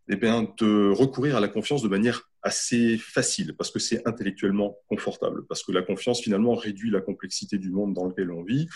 [0.09, 4.77] eh bien, de recourir à la confiance de manière assez facile, parce que c'est intellectuellement
[4.87, 8.67] confortable, parce que la confiance finalement réduit la complexité du monde dans lequel on vit.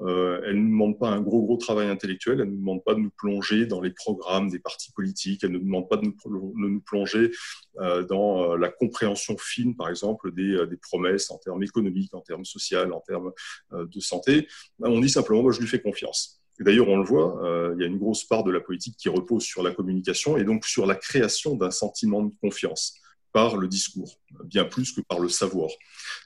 [0.00, 2.82] Euh, elle ne nous demande pas un gros, gros travail intellectuel, elle ne nous demande
[2.82, 6.06] pas de nous plonger dans les programmes des partis politiques, elle ne demande pas de
[6.06, 7.30] nous, plonger
[7.78, 12.44] euh, dans euh, la compréhension fine, par exemple, des, promesses en termes économiques, en termes
[12.44, 13.32] sociaux, en termes
[13.72, 14.48] de santé.
[14.80, 16.41] On dit simplement, moi, je lui fais confiance.
[16.62, 19.42] D'ailleurs, on le voit, il y a une grosse part de la politique qui repose
[19.42, 22.94] sur la communication et donc sur la création d'un sentiment de confiance
[23.32, 25.70] par le discours, bien plus que par le savoir.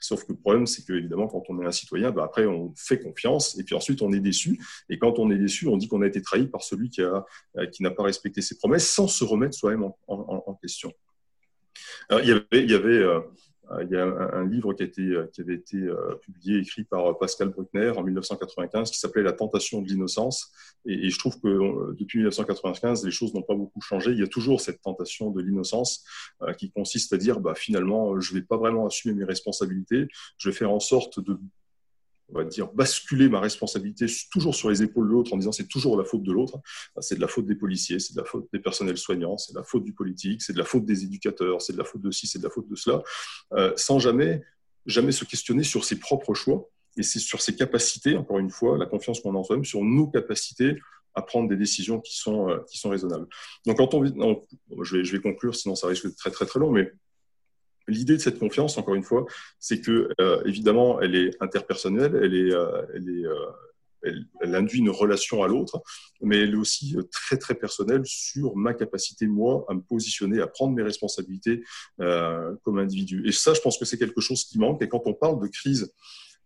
[0.01, 2.73] Sauf que le problème, c'est que évidemment, quand on est un citoyen, bah, après, on
[2.75, 4.59] fait confiance, et puis ensuite, on est déçu.
[4.89, 7.01] Et quand on est déçu, on dit qu'on a été trahi par celui qui,
[7.71, 10.91] qui n'a pas respecté ses promesses, sans se remettre soi-même en, question.
[12.09, 13.21] Alors, il y avait, euh, euh,
[13.81, 17.91] il y a un, livre euh, qui avait été euh, publié, écrit par Pascal Bruckner
[17.97, 20.51] en 1995, qui s'appelait La tentation de l'innocence.
[20.85, 24.11] Et, je trouve que depuis 1995, les choses n'ont pas beaucoup changé.
[24.11, 26.05] Il y a toujours cette tentation de l'innocence
[26.57, 30.07] qui consiste à dire, bah, finalement, je ne vais pas vraiment assumer mes responsabilités.
[30.37, 31.37] Je vais faire en sorte de
[32.29, 35.67] on va dire, basculer ma responsabilité toujours sur les épaules de l'autre en disant c'est
[35.67, 36.59] toujours la faute de l'autre.
[36.99, 39.57] C'est de la faute des policiers, c'est de la faute des personnels soignants, c'est de
[39.57, 42.11] la faute du politique, c'est de la faute des éducateurs, c'est de la faute de
[42.11, 43.01] ci, c'est de la faute de cela,
[43.53, 44.43] euh, sans jamais,
[44.85, 48.77] jamais se questionner sur ses propres choix et c'est sur ses capacités, encore une fois,
[48.77, 50.77] la confiance qu'on a en soi-même, sur nos capacités
[51.13, 53.27] à prendre des décisions qui sont, euh, qui sont raisonnables.
[53.65, 54.03] Donc, quand on,
[54.83, 56.91] je, vais, je vais conclure, sinon ça risque d'être très, très, très long, mais
[57.87, 59.25] L'idée de cette confiance, encore une fois,
[59.59, 65.81] c'est que euh, évidemment, elle est interpersonnelle, euh, euh, elle, induit une relation à l'autre,
[66.21, 70.47] mais elle est aussi très très personnelle sur ma capacité moi à me positionner, à
[70.47, 71.63] prendre mes responsabilités
[71.97, 73.27] comme individu.
[73.27, 74.81] Et ça, je pense que c'est quelque chose qui manque.
[74.81, 75.91] Et quand on parle de crise,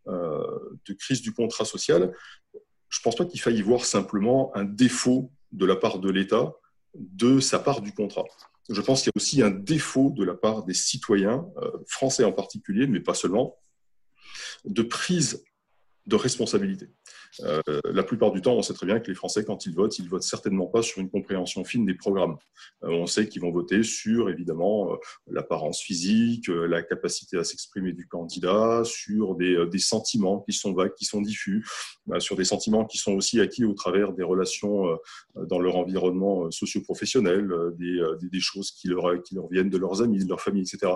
[0.07, 2.13] de crise du contrat social,
[2.89, 6.53] je pense pas qu'il faille y voir simplement un défaut de la part de l'État
[6.95, 8.25] de sa part du contrat
[8.69, 12.23] je pense qu'il y a aussi un défaut de la part des citoyens, euh, français
[12.23, 13.57] en particulier, mais pas seulement,
[14.65, 15.43] de prise
[16.07, 16.87] de responsabilité.
[17.41, 19.97] Euh, la plupart du temps, on sait très bien que les Français, quand ils votent,
[19.99, 22.37] ils votent certainement pas sur une compréhension fine des programmes.
[22.83, 27.93] Euh, on sait qu'ils vont voter sur, évidemment, euh, l'apparence physique, la capacité à s'exprimer
[27.93, 31.65] du candidat, sur des, des, sentiments qui sont vagues, qui sont diffus,
[32.19, 34.97] sur des sentiments qui sont aussi acquis au travers des relations
[35.35, 40.01] dans leur environnement socio-professionnel, des, des, des, choses qui leur, qui leur viennent de leurs
[40.01, 40.93] amis, de leur famille, etc.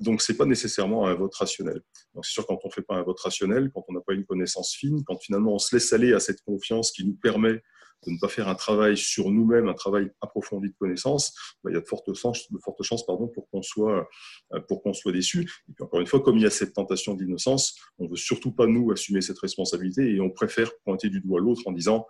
[0.00, 1.82] Donc, ce n'est pas nécessairement un vote rationnel.
[2.22, 4.24] C'est sûr, quand on ne fait pas un vote rationnel, quand on n'a pas une
[4.24, 7.60] connaissance fine, quand finalement on se laisse aller à cette confiance qui nous permet
[8.06, 11.74] de ne pas faire un travail sur nous-mêmes, un travail approfondi de connaissance, bah, il
[11.74, 14.08] y a de fortes chances, de fortes chances pardon, pour qu'on soit,
[14.54, 15.42] euh, pour soit déçu.
[15.68, 18.16] Et puis encore une fois, comme il y a cette tentation d'innocence, on ne veut
[18.16, 22.06] surtout pas nous assumer cette responsabilité et on préfère pointer du doigt l'autre en disant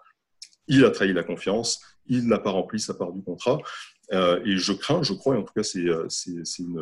[0.69, 3.59] il a trahi la confiance, il n'a pas rempli sa part du contrat.
[4.13, 6.79] Euh, et je crains, je crois, et en tout cas c'est, euh, c'est une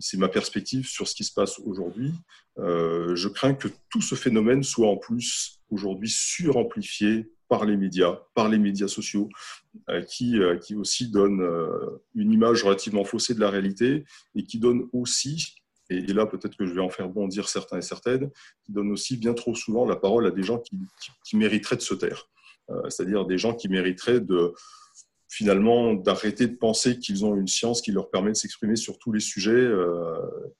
[0.00, 2.12] c'est ma perspective sur ce qui se passe aujourd'hui.
[2.58, 8.20] Euh, je crains que tout ce phénomène soit en plus aujourd'hui suramplifié par les médias,
[8.34, 9.28] par les médias sociaux,
[9.88, 11.46] euh, qui, euh, qui aussi donnent
[12.14, 15.54] une image relativement faussée de la réalité et qui donnent aussi,
[15.90, 18.30] et, là peut-être que je vais en faire bondir certains et certaines,
[18.64, 20.76] qui donnent aussi bien trop souvent la parole à des gens qui,
[21.24, 22.28] qui mériteraient de se taire.
[22.88, 24.54] C'est-à-dire des gens qui mériteraient de,
[25.30, 29.12] finalement d'arrêter de penser qu'ils ont une science qui leur permet de s'exprimer sur tous
[29.12, 30.16] les sujets euh,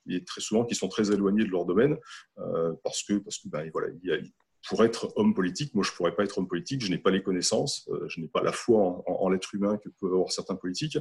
[0.09, 1.97] et très souvent qui sont très éloignés de leur domaine
[2.39, 4.33] euh, parce que parce que ben, voilà il
[4.69, 7.23] pour être homme politique, moi je pourrais pas être homme politique, je n'ai pas les
[7.23, 10.55] connaissances, euh, je n'ai pas la foi en, en, l'être humain que peuvent avoir certains
[10.55, 10.99] politiques,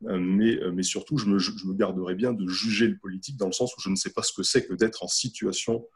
[0.00, 3.52] mais, mais surtout je me, je me garderais bien de juger le politique dans le
[3.52, 5.86] sens où je ne sais pas ce que c'est que d'être en situation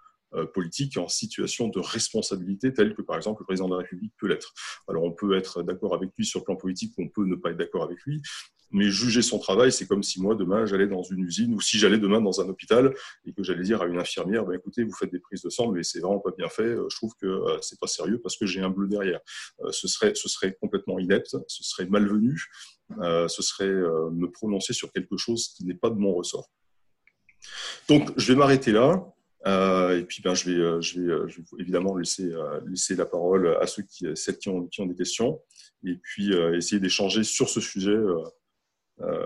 [0.53, 4.27] politique en situation de responsabilité telle que par exemple le président de la République peut
[4.27, 4.53] l'être.
[4.89, 7.51] Alors on peut être d'accord avec lui sur le plan politique on peut ne pas
[7.51, 8.23] être d'accord avec lui,
[8.71, 11.79] mais juger son travail, c'est comme si moi demain j'allais dans une usine ou si
[11.79, 14.93] j'allais demain dans un hôpital et que j'allais dire à une infirmière, ben, écoutez, vous
[14.93, 16.63] faites des prises de sang, mais c'est vraiment pas bien fait.
[16.63, 19.21] Euh, je trouve que euh, c'est pas sérieux parce que j'ai un bleu derrière.
[19.71, 22.41] ce serait, ce serait complètement inepte, ce serait malvenu
[22.91, 26.49] ce serait me prononcer sur quelque chose qui n'est pas de mon ressort.
[27.87, 29.05] Donc, je vais m'arrêter là.
[29.49, 32.31] Et puis, ben, je, vais, je, vais, je, vais, évidemment laisser,
[32.97, 35.41] la parole à ceux qui, celles qui ont, qui ont des questions
[35.85, 37.97] et puis essayer d'échanger sur ce sujet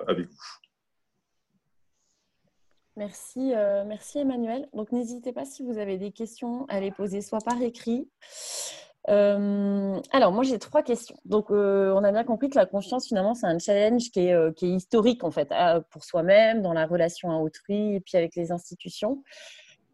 [0.07, 0.63] avec vous.
[2.97, 4.69] Merci, euh, merci Emmanuel.
[4.75, 8.11] Donc n'hésitez pas si vous avez des questions à les poser soit par écrit.
[9.09, 11.17] Euh, alors moi j'ai trois questions.
[11.25, 14.63] Donc euh, on a bien compris que la confiance finalement c'est un challenge qui est,
[14.63, 15.53] historique en fait
[15.91, 19.25] pour soi-même, dans la relation à autrui et puis avec les institutions.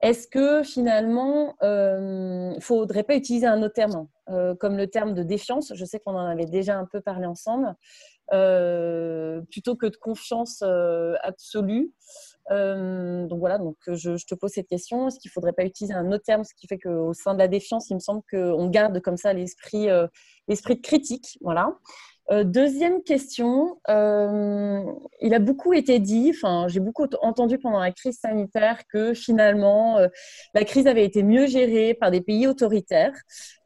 [0.01, 4.07] Est-ce que finalement il ne faudrait pas utiliser un autre terme
[4.59, 5.73] comme le terme de défiance?
[5.75, 7.75] Je sais qu'on en avait déjà un peu parlé ensemble.
[9.51, 10.63] plutôt que de confiance
[11.23, 11.93] absolue.
[12.51, 15.09] Euh, donc voilà, donc euh, je, te pose cette question.
[15.09, 17.39] Est-ce qu'il ne faudrait pas utiliser un autre terme, ce qui fait qu'au sein de
[17.39, 20.07] la défiance, il me semble qu'on garde comme ça l'esprit, euh,
[20.49, 21.77] l'esprit de critique, voilà.
[22.45, 28.83] Deuxième question, il a beaucoup été dit, enfin j'ai beaucoup entendu pendant la crise sanitaire
[28.93, 29.99] que finalement
[30.55, 33.15] la crise avait été mieux gérée par des pays autoritaires.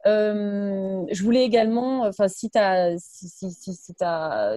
[0.05, 3.95] Euh, je voulais également, enfin, si tu as, si,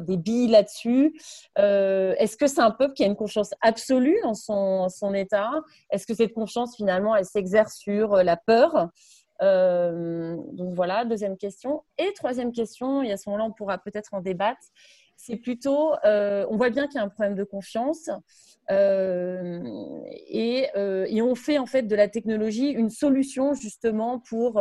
[0.02, 1.18] des billes là-dessus,
[1.58, 5.50] euh, est-ce que c'est un peuple qui a une confiance absolue en son, son État?
[5.90, 8.88] Est-ce que cette confiance, finalement, elle s'exerce sur la peur?
[9.42, 11.82] Euh, Donc voilà, deuxième question.
[11.98, 14.62] Et troisième question, et à ce moment-là, on pourra peut-être en débattre,
[15.16, 18.10] c'est plutôt, on voit bien qu'il y a un problème de confiance.
[18.70, 24.60] et, et, on fait en fait de la technologie une solution justement pour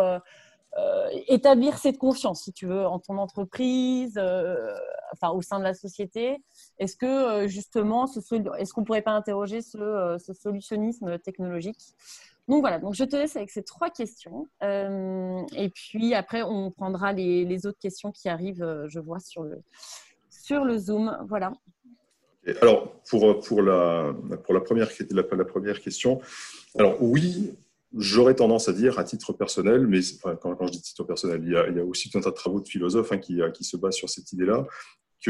[0.77, 4.73] euh, établir cette confiance, si tu veux, en ton entreprise, euh,
[5.13, 6.43] enfin au sein de la société.
[6.79, 8.19] Est-ce que euh, justement, ce,
[8.57, 11.79] est-ce qu'on pourrait pas interroger ce, solutionnisme technologique?
[12.47, 14.47] Donc voilà, donc je te laisse avec ces trois questions.
[14.61, 19.61] et puis après, on prendra les, autres questions qui arrivent, je vois, sur le,
[20.29, 21.17] sur le Zoom.
[21.27, 21.53] Voilà.
[22.61, 26.21] Alors, pour, pour, la, pour la, première, la, première question,
[26.77, 27.55] alors oui,
[27.97, 29.99] J'aurais tendance à dire, à titre personnel, mais
[30.41, 32.67] quand, je dis titre personnel, il y, a, aussi tout un tas de travaux de
[32.67, 34.67] philosophes hein, qui, qui, se basent sur cette idée-là,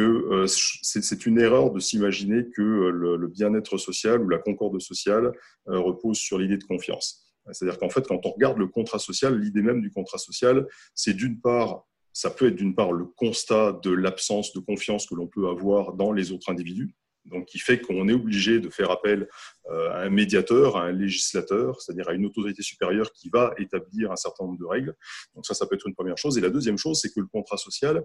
[0.01, 5.31] euh, c'est une erreur de s'imaginer que euh, le, bien-être social ou la concorde sociale
[5.67, 7.23] euh, repose sur l'idée de confiance.
[7.51, 11.13] C'est-à-dire qu'en fait, quand on regarde le contrat social, l'idée même du contrat social, c'est
[11.13, 15.27] d'une part, ça peut être d'une part le constat de l'absence de confiance que l'on
[15.27, 19.27] peut avoir dans les autres individus, donc qui fait qu'on est obligé de faire appel
[19.69, 24.15] à un médiateur, à un législateur, c'est-à-dire à une autorité supérieure qui va établir un
[24.15, 24.95] certain nombre de règles.
[25.36, 26.39] Donc ça, ça peut être une première chose.
[26.39, 28.03] Et la deuxième chose, c'est que le contrat social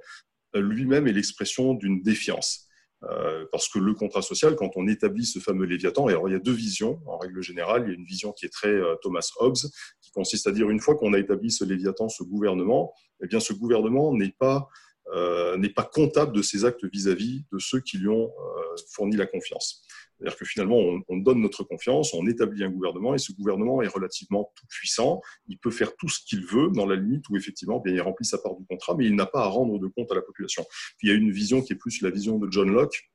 [0.55, 2.67] lui-même est l'expression d'une défiance.
[3.05, 6.33] Euh, parce que le contrat social, quand on établit ce fameux Léviathan, et alors il
[6.33, 7.85] y a deux visions en règle générale.
[7.87, 9.57] Il y a une vision qui est très Thomas Hobbes,
[10.03, 13.41] qui consiste à dire une fois qu'on a établi ce Léviathan, ce gouvernement, eh bien
[13.41, 14.69] ce gouvernement n'est pas
[15.13, 19.17] euh, n'est pas comptable de ses actes vis-à-vis de ceux qui lui ont euh, fourni
[19.17, 19.83] la confiance.
[20.21, 20.77] C'est-à-dire que finalement,
[21.09, 25.23] on, donne notre confiance, on établit un gouvernement et ce gouvernement est relativement tout puissant.
[25.49, 28.27] Il peut faire tout ce qu'il veut dans la limite où effectivement, bien, il remplit
[28.27, 30.65] sa part du contrat, mais il n'a pas à rendre de compte à la population.
[31.03, 33.11] Il y a une vision qui est plus la vision de John Locke,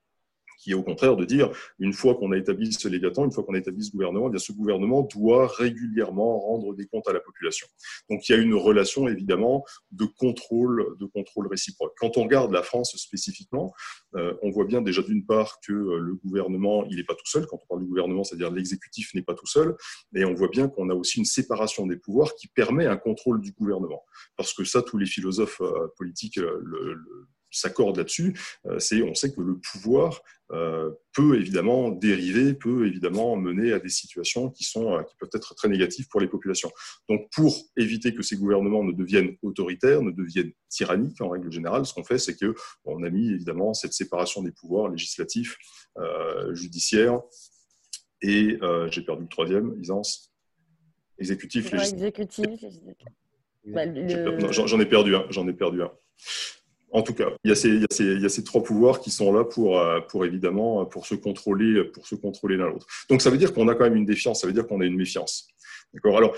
[0.65, 3.43] qui est au contraire de dire, une fois qu'on a établi ce légatant, une fois
[3.43, 7.19] qu'on a établi ce gouvernement, eh ce gouvernement doit régulièrement rendre des comptes à la
[7.19, 7.67] population.
[8.10, 11.93] Donc il y a une relation évidemment de contrôle, de contrôle réciproque.
[11.99, 13.75] Quand on regarde la France spécifiquement,
[14.15, 17.28] euh, on voit bien déjà d'une part que euh, le gouvernement, il n'est pas tout
[17.28, 17.45] seul.
[17.45, 19.75] Quand on parle du gouvernement, c'est-à-dire l'exécutif n'est pas tout seul,
[20.15, 23.39] et on voit bien qu'on a aussi une séparation des pouvoirs qui permet un contrôle
[23.39, 24.04] du gouvernement.
[24.36, 28.38] Parce que ça, tous les philosophes euh, politiques le s'accorde là-dessus,
[28.68, 33.80] euh, c'est on sait que le pouvoir euh, peut évidemment dériver, peut évidemment mener à
[33.80, 36.72] des situations qui sont euh, qui peuvent être très négatives pour les populations.
[37.10, 41.86] Donc pour éviter que ces gouvernements ne deviennent autoritaires, ne deviennent tyranniques en règle générale,
[41.86, 45.58] ce qu'on fait, c'est que on a mis évidemment cette séparation des pouvoirs législatifs,
[46.52, 47.22] judiciaires
[48.22, 48.60] et
[48.91, 50.34] j'ai perdu le troisième, Isance,
[51.18, 52.02] exécutif, législatif.
[54.52, 55.26] J'en ai perdu un.
[55.30, 55.91] J'en ai perdu un.
[56.96, 60.86] En tout cas, il y, a ces, trois pouvoirs qui sont là pour, euh, évidemment
[60.86, 62.88] pour se contrôler, pour se contrôler l'un l'autre.
[63.10, 64.86] Donc ça veut dire qu'on a quand même une défiance, ça veut dire qu'on a
[64.86, 65.46] une méfiance.
[65.94, 66.18] D'accord?
[66.18, 66.38] Alors,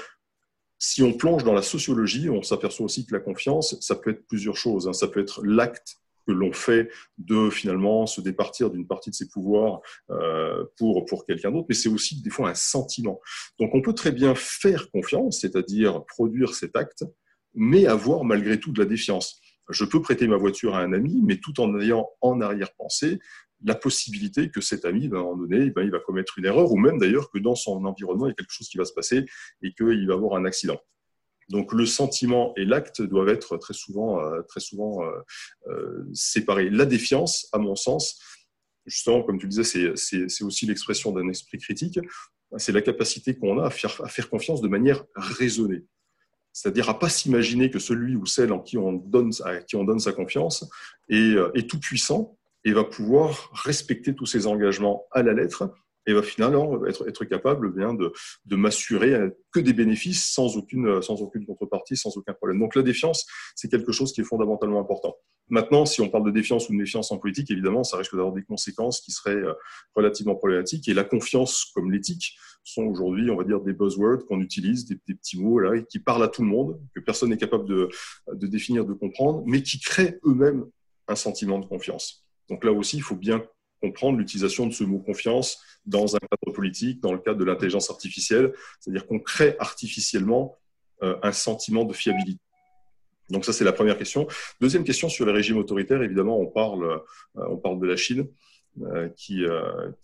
[0.80, 4.26] si on plonge dans la sociologie, on s'aperçoit aussi que la confiance, ça peut être
[4.26, 4.88] plusieurs choses.
[4.88, 4.94] Hein.
[4.94, 6.90] Ça peut être l'acte que l'on fait
[7.20, 11.76] de finalement se départir d'une partie de ses pouvoirs euh, pour, pour quelqu'un d'autre, mais
[11.76, 13.22] c'est aussi des fois un sentiment.
[13.60, 17.06] Donc on peut très bien faire confiance, c'est-à-dire produire cet acte,
[17.54, 21.22] mais avoir malgré tout de la défiance je peux prêter ma voiture à un ami,
[21.24, 23.20] mais tout en ayant en arrière-pensée
[23.64, 26.46] la possibilité que cet ami, ben, à un moment donné, ben, il va commettre une
[26.46, 28.86] erreur, ou même d'ailleurs que dans son environnement, il y a quelque chose qui va
[28.86, 29.26] se passer
[29.64, 30.80] et qu'il va avoir un accident.
[31.50, 35.24] Donc le sentiment et l'acte doivent être très souvent, euh, euh,
[35.68, 36.70] euh, séparés.
[36.70, 38.20] La défiance, à mon sens,
[38.86, 42.00] justement, comme tu disais, c'est aussi l'expression d'un esprit critique.
[42.58, 45.84] C'est la capacité qu'on a à faire confiance de manière raisonnée.
[46.58, 49.84] C'est-à-dire à pas s'imaginer que celui ou celle en qui on donne, à qui on
[49.84, 50.68] donne sa confiance
[51.08, 55.72] est, est tout puissant et va pouvoir respecter tous ses engagements à la lettre
[56.08, 58.12] et va finalement être, être capable bien de,
[58.46, 62.60] de m'assurer que des bénéfices sans aucune, sans aucune contrepartie, sans aucun problème.
[62.60, 65.16] Donc la défiance, c'est quelque chose qui est fondamentalement important.
[65.50, 68.34] Maintenant, si on parle de défiance ou de méfiance en politique, évidemment, ça risque d'avoir
[68.34, 69.54] des conséquences qui seraient euh,
[69.96, 70.88] relativement problématiques.
[70.90, 74.98] Et la confiance, comme l'éthique, sont aujourd'hui, on va dire, des buzzwords qu'on utilise, des,
[74.98, 77.88] petits mots là, qui parlent à tout le monde, que personne n'est capable de,
[78.34, 80.66] de définir, de comprendre, mais qui créent eux-mêmes
[81.08, 82.26] un sentiment de confiance.
[82.50, 83.46] Donc là aussi, il faut bien
[83.88, 87.90] comprendre l'utilisation de ce mot confiance dans un cadre politique, dans le cadre de l'intelligence
[87.90, 90.58] artificielle, c'est-à-dire qu'on crée artificiellement
[91.04, 92.42] euh, un sentiment de fiabilité.
[93.30, 94.28] Donc ça, c'est la première question.
[94.62, 98.28] Deuxième question sur les régimes autoritaires, évidemment, on parle, euh, on parle de la Chine.
[98.80, 99.44] Euh, qui,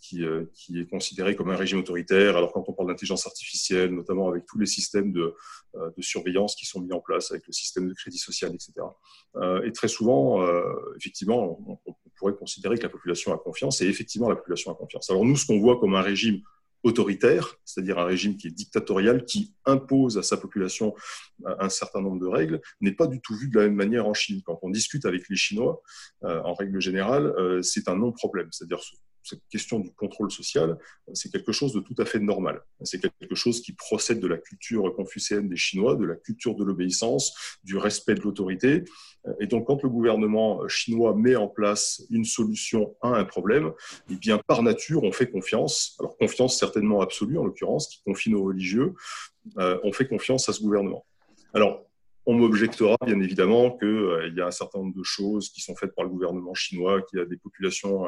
[0.00, 2.36] qui, est considéré comme un régime autoritaire.
[2.36, 5.32] Alors quand on parle d'intelligence artificielle, notamment avec tous les systèmes de,
[5.74, 8.72] de, surveillance qui sont mis en place, avec le système de crédit social, etc.
[9.64, 10.44] et très souvent,
[10.96, 15.10] effectivement, on, pourrait considérer que la population a confiance, et effectivement, la population a confiance.
[15.10, 16.40] Alors nous, ce qu'on voit comme un régime
[16.84, 20.94] autoritaire, c'est-à-dire un régime qui est dictatorial, qui impose à sa population
[21.44, 24.14] un certain nombre de règles, n'est pas du tout vu de la même manière en
[24.14, 24.42] Chine.
[24.44, 25.82] Quand on discute avec les Chinois,
[26.24, 28.48] euh, en règle générale, euh, c'est un non-problème.
[28.52, 28.80] C'est-à-dire
[29.24, 30.78] cette question du contrôle social,
[31.12, 32.60] c'est quelque chose de tout à fait normal.
[32.82, 36.62] C'est quelque chose qui procède de la culture confucéenne des Chinois, de la culture de
[36.62, 37.34] l'obéissance,
[37.64, 38.84] du respect de l'autorité.
[39.40, 43.72] Et donc, quand le gouvernement chinois met en place une solution à un problème,
[44.10, 45.96] eh bien, par nature, on fait confiance.
[45.98, 48.94] Alors, confiance certainement absolue, en l'occurrence, qui confie nos religieux.
[49.58, 51.06] Euh, on fait confiance à ce gouvernement.
[51.54, 51.86] Alors,
[52.26, 55.74] on m'objectera bien évidemment qu'il euh, y a un certain nombre de choses qui sont
[55.76, 58.06] faites par le gouvernement chinois, qu'il y a des populations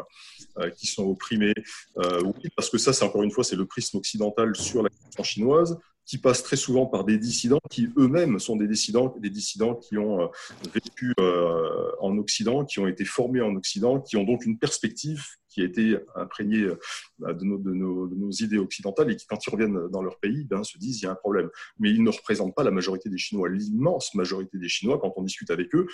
[0.58, 1.54] euh, qui sont opprimées.
[1.98, 4.88] Euh, oui, parce que ça, c'est encore une fois, c'est le prisme occidental sur la
[4.88, 9.28] question chinoise qui passe très souvent par des dissidents qui eux-mêmes sont des dissidents, des
[9.28, 10.26] dissidents qui ont euh,
[10.72, 15.24] vécu euh, en Occident, qui ont été formés en Occident, qui ont donc une perspective
[15.56, 19.50] qui a été imprégnée euh, de nos, de nos, idées occidentales et qui, quand ils
[19.50, 21.48] reviennent dans leur pays, ben, se disent il y a un problème.
[21.78, 23.48] Mais ils ne représentent pas la majorité des Chinois.
[23.48, 25.86] L'immense majorité des Chinois, quand on discute avec eux,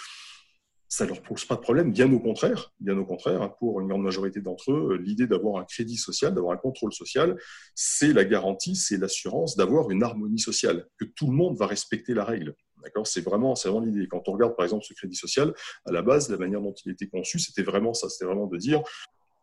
[0.89, 4.03] ça leur pose pas de problème, bien au contraire, bien au contraire, pour une grande
[4.03, 7.39] majorité d'entre eux, l'idée d'avoir un crédit social, d'avoir un contrôle social,
[7.75, 12.13] c'est la garantie, c'est l'assurance d'avoir une harmonie sociale, que tout le monde va respecter
[12.13, 12.55] la règle.
[12.83, 13.07] D'accord?
[13.07, 14.07] C'est vraiment, c'est vraiment l'idée.
[14.09, 15.55] Quand on regarde par exemple ce crédit social,
[15.87, 18.59] à la base, la manière dont il était conçu, c'était vraiment ça, c'était vraiment de
[18.59, 18.83] dire,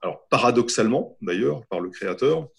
[0.01, 2.49] alors paradoxalement d'ailleurs, par le créateur,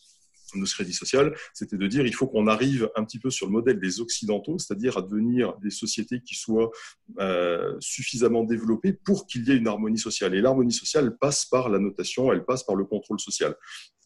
[0.58, 3.46] de ce crédit social, c'était de dire il faut qu'on arrive un petit peu sur
[3.46, 6.70] le modèle des Occidentaux, c'est-à-dire à devenir des sociétés qui soient
[7.18, 10.34] euh, suffisamment développées pour qu'il y ait une harmonie sociale.
[10.34, 13.54] Et l'harmonie sociale passe par la notation, elle passe par le contrôle social.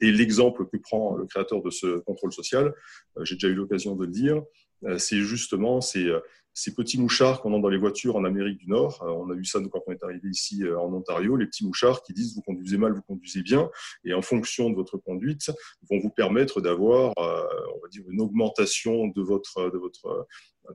[0.00, 2.74] Et l'exemple que prend le créateur de ce contrôle social,
[3.16, 4.42] euh, j'ai déjà eu l'occasion de le dire,
[4.84, 6.06] euh, c'est justement c'est
[6.54, 9.02] ces petits mouchards qu'on a dans les voitures en Amérique du Nord.
[9.02, 11.66] Euh, on a vu ça quand on est arrivé ici euh, en Ontario, les petits
[11.66, 13.68] mouchards qui disent vous conduisez mal, vous conduisez bien,
[14.04, 15.50] et en fonction de votre conduite,
[15.90, 17.42] vont vous permettre d'avoir, euh,
[17.74, 20.26] on va dire, une augmentation de votre, de votre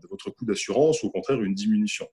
[0.02, 2.08] de votre coût d'assurance ou au contraire une diminution.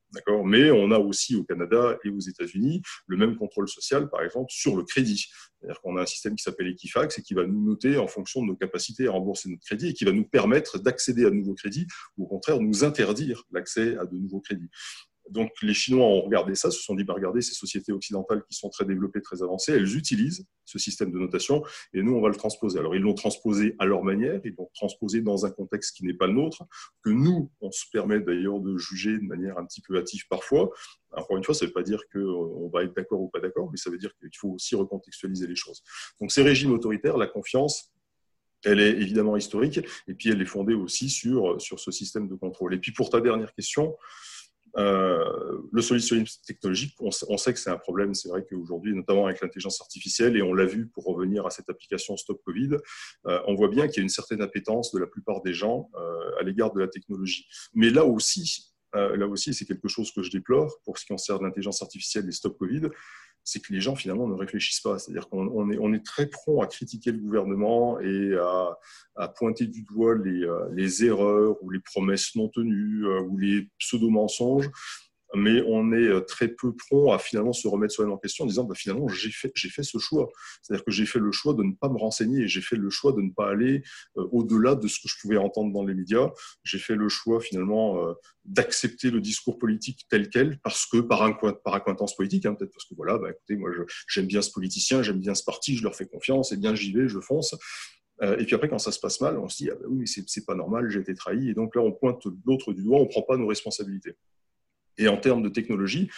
[0.44, 4.50] Mais on a aussi au Canada et aux États-Unis le même contrôle social, par exemple,
[4.50, 5.26] sur le crédit.
[5.60, 8.46] C'est-à-dire a un système qui s'appelle Equifax et qui va nous noter en fonction de
[8.46, 11.54] nos capacités à rembourser notre crédit et qui va nous permettre d'accéder à de nouveaux
[11.54, 11.86] crédits
[12.16, 14.70] ou au contraire nous interdire l'accès à de nouveaux crédits.
[15.30, 18.56] Donc les Chinois ont regardé ça, se sont dit, bah, regardez, ces sociétés occidentales qui
[18.56, 22.28] sont très développées, très avancées, elles utilisent ce système de notation et nous, on va
[22.28, 22.78] le transposer.
[22.78, 26.14] Alors ils l'ont transposé à leur manière, ils l'ont transposé dans un contexte qui n'est
[26.14, 26.64] pas le nôtre,
[27.02, 30.70] que nous, on se permet d'ailleurs de juger de manière un petit peu hâtive parfois.
[31.12, 33.70] Encore une fois, ça ne veut pas dire qu'on va être d'accord ou pas d'accord,
[33.70, 35.82] mais ça veut dire qu'il faut aussi recontextualiser les choses.
[36.20, 37.92] Donc ces régimes autoritaires, la confiance,
[38.64, 42.34] elle est évidemment historique, et puis elle est fondée aussi sur, sur ce système de
[42.34, 42.74] contrôle.
[42.74, 43.96] Et puis pour ta dernière question,
[44.78, 48.14] euh, le solutionnisme technologique, on, sait que c'est un problème.
[48.14, 51.68] C'est vrai qu'aujourd'hui, notamment avec l'intelligence artificielle, et on l'a vu pour revenir à cette
[51.70, 52.76] application Stop Covid,
[53.26, 55.90] euh, on voit bien qu'il y a une certaine appétence de la plupart des gens
[55.94, 57.46] euh, à l'égard de la technologie.
[57.74, 61.44] Mais là aussi, là aussi, c'est quelque chose que je déplore pour ce qui concerne
[61.44, 62.88] l'intelligence artificielle et Stop Covid,
[63.46, 64.98] c'est que les gens finalement ne réfléchissent pas.
[64.98, 70.42] C'est-à-dire qu'on est, très prompt à critiquer le gouvernement et à, pointer du doigt les,
[70.42, 74.68] euh, les, erreurs ou les promesses non tenues euh, ou les pseudo-mensonges
[75.34, 78.48] mais on est euh, très peu prompt à finalement se remettre soi-même en question en
[78.48, 80.30] disant bah, finalement j'ai fait, ce choix.
[80.62, 83.12] C'est-à-dire que j'ai fait le choix de ne pas me renseigner, j'ai fait le choix
[83.12, 83.82] de ne pas aller
[84.16, 86.30] euh, au-delà de ce que je pouvais entendre dans les médias,
[86.62, 88.14] j'ai fait le choix finalement euh,
[88.44, 91.84] d'accepter le discours politique tel quel parce que par, un, par
[92.16, 93.70] politique, hein, peut-être parce que voilà, bah, écoutez, moi
[94.08, 96.92] j'aime bien ce politicien, j'aime bien ce parti, je leur fais confiance, et bien j'y
[96.92, 97.54] vais, je fonce.
[98.22, 100.24] et puis après, quand ça se passe mal, on se dit ah bah oui, c'est,
[100.28, 101.50] c'est pas normal, j'ai été trahi.
[101.50, 104.16] Et donc là, on pointe l'autre du doigt, on prend pas nos responsabilités.
[104.98, 106.10] Et en termes de technologie,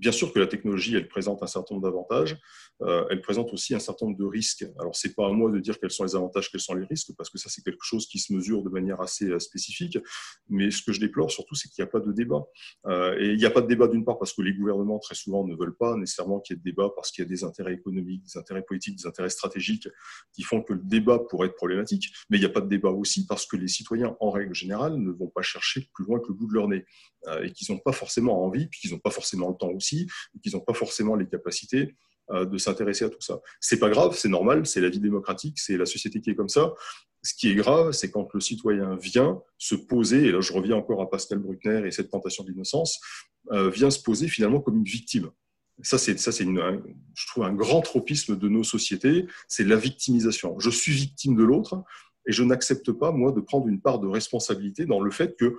[0.00, 2.38] Bien sûr que la technologie, elle présente un certain nombre d'avantages,
[2.80, 4.64] euh, elle présente aussi un certain nombre de risques.
[4.78, 7.10] Alors, c'est pas à moi de dire quels sont les avantages, quels sont les risques,
[7.18, 9.98] parce que ça, c'est quelque chose qui se mesure de manière assez euh, spécifique.
[10.48, 12.42] Mais ce que je déplore surtout, c'est qu'il n'y a pas de débat.
[12.86, 15.14] Euh, et il n'y a pas de débat d'une part parce que les gouvernements, très
[15.14, 17.44] souvent, ne veulent pas nécessairement qu'il y ait de débat parce qu'il y a des
[17.44, 19.86] intérêts économiques, des intérêts politiques, des intérêts stratégiques
[20.32, 22.10] qui font que le débat pourrait être problématique.
[22.30, 24.96] Mais il n'y a pas de débat aussi parce que les citoyens, en règle générale,
[24.96, 26.86] ne vont pas chercher plus loin que le bout de leur nez
[27.42, 30.52] et qu'ils n'ont pas forcément envie, puis qu'ils n'ont pas forcément le temps aussi qu'ils
[30.52, 31.94] n'ont pas forcément les capacités
[32.30, 33.40] euh, de s'intéresser à tout ça.
[33.60, 36.48] C'est pas grave, c'est normal, c'est la vie démocratique, c'est la société qui est comme
[36.48, 36.74] ça.
[37.22, 40.76] Ce qui est grave, c'est quand le citoyen vient se poser, et là je reviens
[40.76, 43.00] encore à Pascal Bruckner et cette tentation d'innocence,
[43.50, 45.30] euh, vient se poser finalement comme une victime.
[45.82, 50.58] Ça, c'est, ça, c'est je trouve un grand tropisme de nos sociétés, c'est la victimisation.
[50.60, 51.82] Je suis victime de l'autre
[52.28, 55.56] et je n'accepte pas, moi, de prendre une part de responsabilité dans le fait que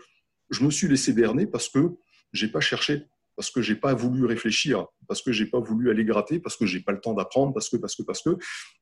[0.51, 1.89] je me suis laissé berner parce que
[2.33, 6.05] j'ai pas cherché parce que j'ai pas voulu réfléchir, parce que j'ai pas voulu aller
[6.05, 8.37] gratter, parce que j'ai pas le temps d'apprendre, parce que, parce que, parce que.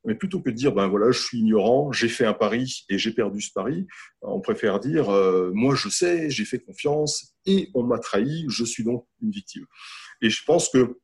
[0.06, 2.97] Mais plutôt que de dire, ben voilà, je suis ignorant, j'ai fait un pari et
[2.97, 3.88] j'ai perdu ce pari,
[4.22, 8.64] on préfère dire, euh, moi je sais, j'ai fait confiance et on m'a trahi, je
[8.64, 9.66] suis donc une victime.
[10.22, 10.97] Et je pense que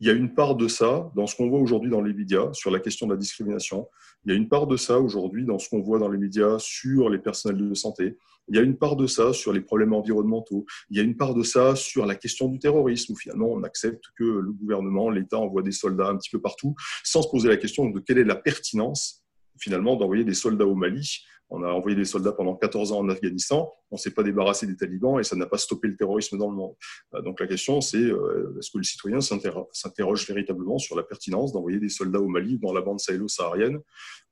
[0.00, 2.52] il y a une part de ça dans ce qu'on voit aujourd'hui dans les médias
[2.52, 3.88] sur la question de la discrimination.
[4.24, 6.58] Il y a une part de ça aujourd'hui dans ce qu'on voit dans les médias
[6.58, 8.16] sur les personnels de santé.
[8.48, 10.66] Il y a une part de ça sur les problèmes environnementaux.
[10.90, 13.62] Il y a une part de ça sur la question du terrorisme, où finalement on
[13.62, 16.74] accepte que le gouvernement, l'État envoie des soldats un petit peu partout,
[17.04, 19.24] sans se poser la question de quelle est la pertinence
[19.58, 23.08] finalement d'envoyer des soldats au Mali on a envoyé des soldats pendant 14 ans en
[23.08, 26.38] Afghanistan, on ne s'est pas débarrassé des talibans et ça n'a pas stoppé le terrorisme
[26.38, 26.74] dans le monde.
[27.14, 31.52] Euh, donc la question, c'est euh, est-ce que le citoyen s'interroge véritablement sur la pertinence
[31.52, 33.78] d'envoyer des soldats au Mali, dans la bande sahélo-saharienne,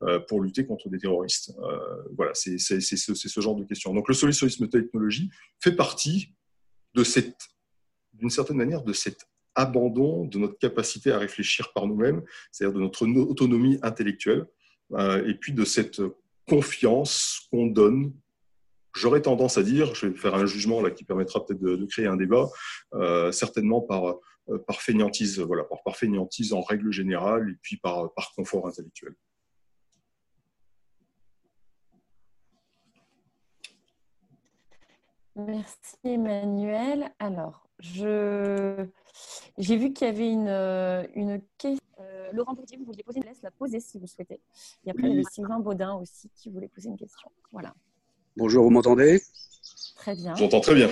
[0.02, 1.52] euh, pour lutter contre des terroristes?
[2.16, 3.92] Voilà, c'est ce, genre de questions.
[3.94, 6.34] Donc le solutionnisme technologie fait partie
[6.94, 12.80] d'une certaine manière, de cet abandon de notre capacité à réfléchir par nous-mêmes, c'est-à-dire de
[12.80, 14.46] notre autonomie intellectuelle,
[14.98, 16.02] et puis de cette
[16.48, 18.12] confiance qu'on donne.
[18.94, 22.06] J'aurais tendance à dire, je vais faire un jugement là qui permettra peut-être de, créer
[22.06, 22.48] un débat,
[22.94, 24.18] euh, certainement par,
[24.48, 28.66] euh, par fainéantise, voilà, par, par fainéantise en règle générale et puis par, par confort
[28.66, 29.14] intellectuel.
[35.34, 37.10] Merci Emmanuel.
[37.18, 38.86] Alors, je
[39.58, 41.78] j'ai vu qu'il y avait une, euh, une question.
[42.00, 44.40] Euh, Laurent Poutier, vous vouliez poser une laisse la poser si vous souhaitez.
[44.86, 47.30] Et après, il y avait Sylvain Baudin aussi qui voulait poser une question.
[47.52, 47.74] Voilà.
[48.36, 49.22] Bonjour, vous m'entendez?
[49.96, 50.34] Très bien.
[50.34, 50.88] J'entends très bien.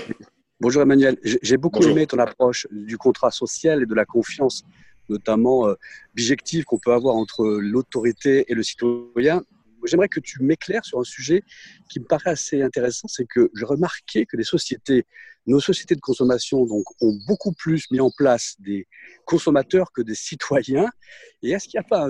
[0.60, 1.18] Bonjour Emmanuel.
[1.22, 4.62] J'ai beaucoup aimé ton approche du contrat social et de la confiance,
[5.08, 5.74] notamment euh,
[6.14, 9.42] bijective qu'on peut avoir entre l'autorité et le citoyen.
[9.84, 11.42] J'aimerais que tu m'éclaires sur un sujet
[11.90, 15.06] qui me paraît assez intéressant, c'est que j'ai remarqué que les sociétés
[15.46, 18.86] nos sociétés de consommation donc, ont beaucoup plus mis en place des
[19.24, 20.88] consommateurs que des citoyens.
[21.42, 22.08] Et est-ce qu'il n'y a pas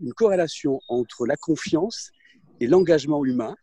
[0.00, 2.10] une corrélation entre la confiance
[2.60, 3.56] et l'engagement humain?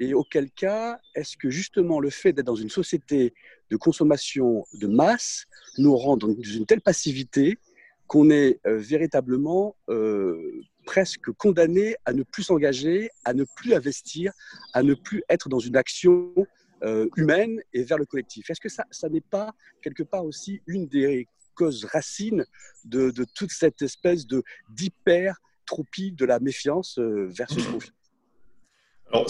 [0.00, 3.34] Et auquel cas, est-ce que justement le fait d'être dans une société
[3.70, 5.44] de consommation de masse
[5.76, 7.58] nous rend dans une telle passivité
[8.06, 14.32] qu'on est euh, véritablement euh, presque condamné à ne plus s'engager, à ne plus investir,
[14.72, 16.34] à ne plus être dans une action
[16.82, 18.50] euh, humaine et vers le collectif.
[18.50, 22.44] Est-ce que ça, ça n'est pas quelque part aussi une des causes racines
[22.84, 27.99] de, de toute cette espèce de d'hypertropie de la méfiance euh, versus confiance
[29.12, 29.26] alors,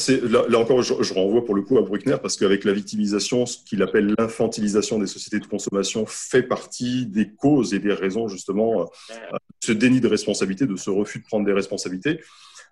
[0.49, 3.83] là, encore, je, renvoie pour le coup à Bruckner, parce qu'avec la victimisation, ce qu'il
[3.83, 9.15] appelle l'infantilisation des sociétés de consommation fait partie des causes et des raisons, justement, de
[9.15, 12.21] euh, ce déni de responsabilité, de ce refus de prendre des responsabilités.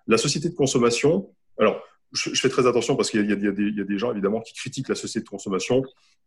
[0.07, 1.81] La société de consommation, alors,
[2.11, 4.95] je, fais très attention parce qu'il y, y, a des gens évidemment qui critiquent la
[4.95, 5.83] société de consommation.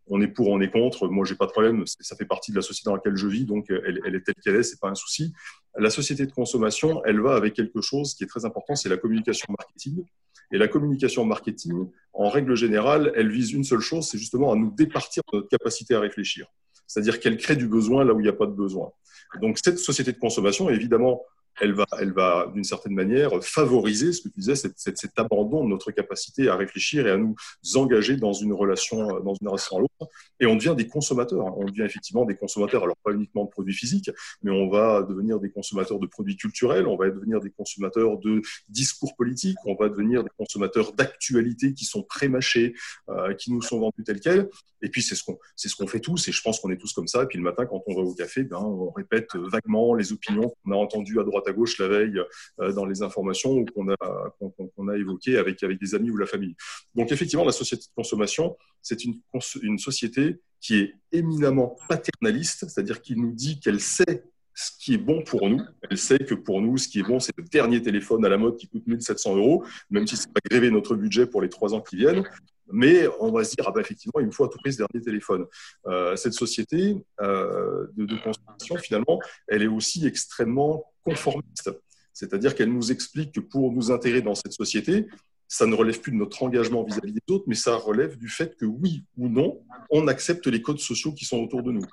[0.08, 1.08] On est pour, on est contre.
[1.08, 1.84] Moi, j'ai pas de problème.
[1.86, 4.34] Ça fait partie de la société dans laquelle je vis, donc elle, elle est telle
[4.42, 4.62] qu'elle est.
[4.64, 5.32] C'est pas un souci.
[5.76, 8.96] La société de consommation, elle va avec quelque chose qui est très important, c'est la
[8.96, 10.04] communication marketing.
[10.52, 14.56] Et la communication marketing, en règle générale, elle vise une seule chose, c'est justement à
[14.56, 16.46] nous départir de notre capacité à réfléchir.
[16.86, 18.92] C'est-à-dire qu'elle crée du besoin là où il n'y a pas de besoin.
[19.40, 21.22] Donc cette société de consommation, évidemment,
[21.60, 25.68] elle va, elle va d'une certaine manière favoriser ce que tu disais, cet, abandon de
[25.68, 27.34] notre capacité à réfléchir et à nous
[27.74, 30.12] engager dans une relation, dans une relation à l'autre.
[30.40, 31.58] Et on devient des consommateurs.
[31.58, 34.10] On devient effectivement des consommateurs, alors pas uniquement de produits physiques,
[34.42, 38.42] mais on va devenir des consommateurs de produits culturels, on va devenir des consommateurs de
[38.68, 42.74] discours politiques, on va devenir des consommateurs d'actualités qui sont prémâchées,
[43.08, 44.48] euh, qui nous sont vendus tels quels.
[44.82, 46.28] Et puis c'est ce qu'on ce qu'on fait tous.
[46.28, 47.22] Et je pense qu'on est tous comme ça.
[47.22, 50.52] Et puis le matin, quand on va au café, ben, on répète vaguement les opinions
[50.64, 52.20] qu'on a entendues à droite à gauche la veille
[52.60, 53.96] euh, dans les informations qu'on a
[54.38, 56.56] qu'on a évoquées avec avec des amis ou la famille.
[56.94, 59.20] Donc effectivement, la société de consommation, c'est une
[59.62, 64.24] une société qui est éminemment paternaliste, c'est-à-dire qui nous dit qu'elle sait
[64.54, 65.60] ce qui est bon pour nous.
[65.88, 68.38] Elle sait que pour nous, ce qui est bon, c'est le dernier téléphone à la
[68.38, 71.74] mode qui coûte 1700 euros, même si c'est pas grévé notre budget pour les trois
[71.74, 72.24] ans qui viennent.
[72.70, 74.78] Mais on va se dire, ah ben effectivement, il me faut à tout prix ce
[74.78, 75.46] dernier téléphone.
[75.86, 81.70] Euh, cette société euh, de, consommation, finalement, elle est aussi extrêmement conformiste.
[82.12, 85.06] C'est-à-dire qu'elle nous explique que pour nous intégrer dans cette société,
[85.52, 88.56] ça ne relève plus de notre engagement vis-à-vis des autres, mais ça relève du fait
[88.56, 91.84] que oui ou non, on accepte les codes sociaux qui sont autour de nous.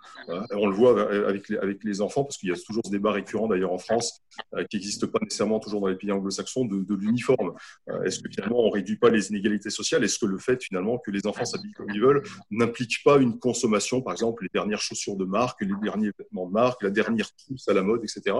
[0.52, 3.12] On le voit avec les, avec les enfants, parce qu'il y a toujours ce débat
[3.12, 4.22] récurrent d'ailleurs en France,
[4.56, 7.54] euh, qui n'existe pas nécessairement toujours dans les pays anglo-saxons, de, l'uniforme.
[7.90, 10.06] Euh, est-ce que finalement on réduit pas les inégalités sociales?
[10.06, 13.40] Est-ce que le fait finalement que les enfants s'habillent comme ils veulent n'implique pas une
[13.40, 17.30] consommation, par exemple les dernières chaussures de marque, les derniers vêtements de marque, la dernière
[17.36, 18.38] trousse à la mode, etc.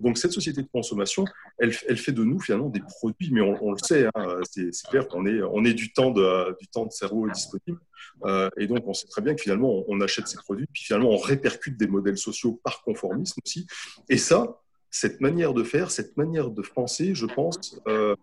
[0.00, 1.24] Donc cette société de consommation,
[1.58, 5.26] elle, fait de nous finalement des produits, mais on, le sait, hein, c'est clair qu'on
[5.26, 7.80] est, on est du temps de, du temps de cerveau disponible.
[8.24, 11.10] Euh, et donc on sait très bien que finalement on, achète ces produits, puis finalement
[11.10, 13.66] on répercute des modèles sociaux par conformisme aussi.
[14.08, 18.16] Et ça, cette manière de faire, cette manière de penser, je pense, euh,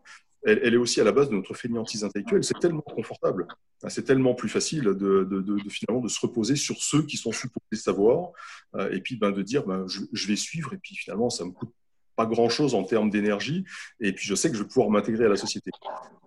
[0.47, 2.43] elle, est aussi à la base de notre fainéantise intellectuelle.
[2.43, 3.47] C'est tellement confortable,
[3.87, 8.31] c'est tellement plus facile de, finalement de se reposer sur ceux qui sont supposés savoir,
[8.75, 11.51] euh, et puis ben, de dire ben, je, vais suivre, et puis finalement ça me
[11.51, 11.71] coûte
[12.15, 13.63] pas grand-chose en termes d'énergie,
[13.99, 15.69] et puis je sais que je vais pouvoir m'intégrer à la société.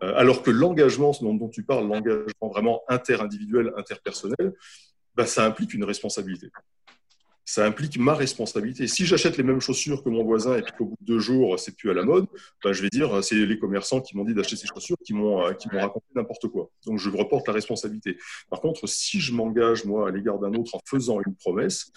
[0.03, 4.55] Euh, alors que l'engagement dont, dont, tu parles, l'engagement vraiment inter-individuel, interpersonnel,
[5.14, 6.51] ben, ça implique une responsabilité
[7.51, 8.86] ça implique ma responsabilité.
[8.86, 11.76] Si j'achète les mêmes chaussures que mon voisin et qu'au bout de deux jours, c'est
[11.76, 12.26] plus à la mode,
[12.62, 15.44] ben je vais dire, c'est les commerçants qui m'ont dit d'acheter ces chaussures qui m'ont
[15.44, 16.70] euh, qui m'ont raconté n'importe quoi.
[16.86, 18.18] Donc, je reporte la responsabilité.
[18.51, 21.90] Par contre, si je m'engage, moi, à l'égard d'un autre en faisant une promesse,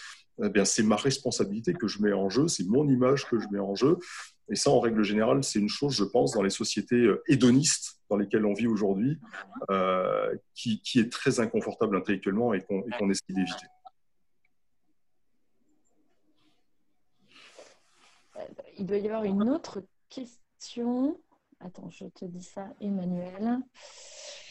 [0.44, 3.46] eh bien, c'est ma responsabilité que je mets en jeu, c'est mon image que je
[3.52, 4.00] mets en jeu.
[4.50, 8.00] Et ça, en règle générale, c'est une chose, je pense, dans les sociétés euh, hédonistes
[8.10, 9.20] dans lesquelles on vit aujourd'hui,
[9.70, 13.68] euh, qui, qui, est très inconfortable intellectuellement et qu'on essaie d'éviter.
[18.78, 21.18] Il doit y avoir une autre question.
[21.60, 23.60] Attends, je te dis ça, Emmanuel.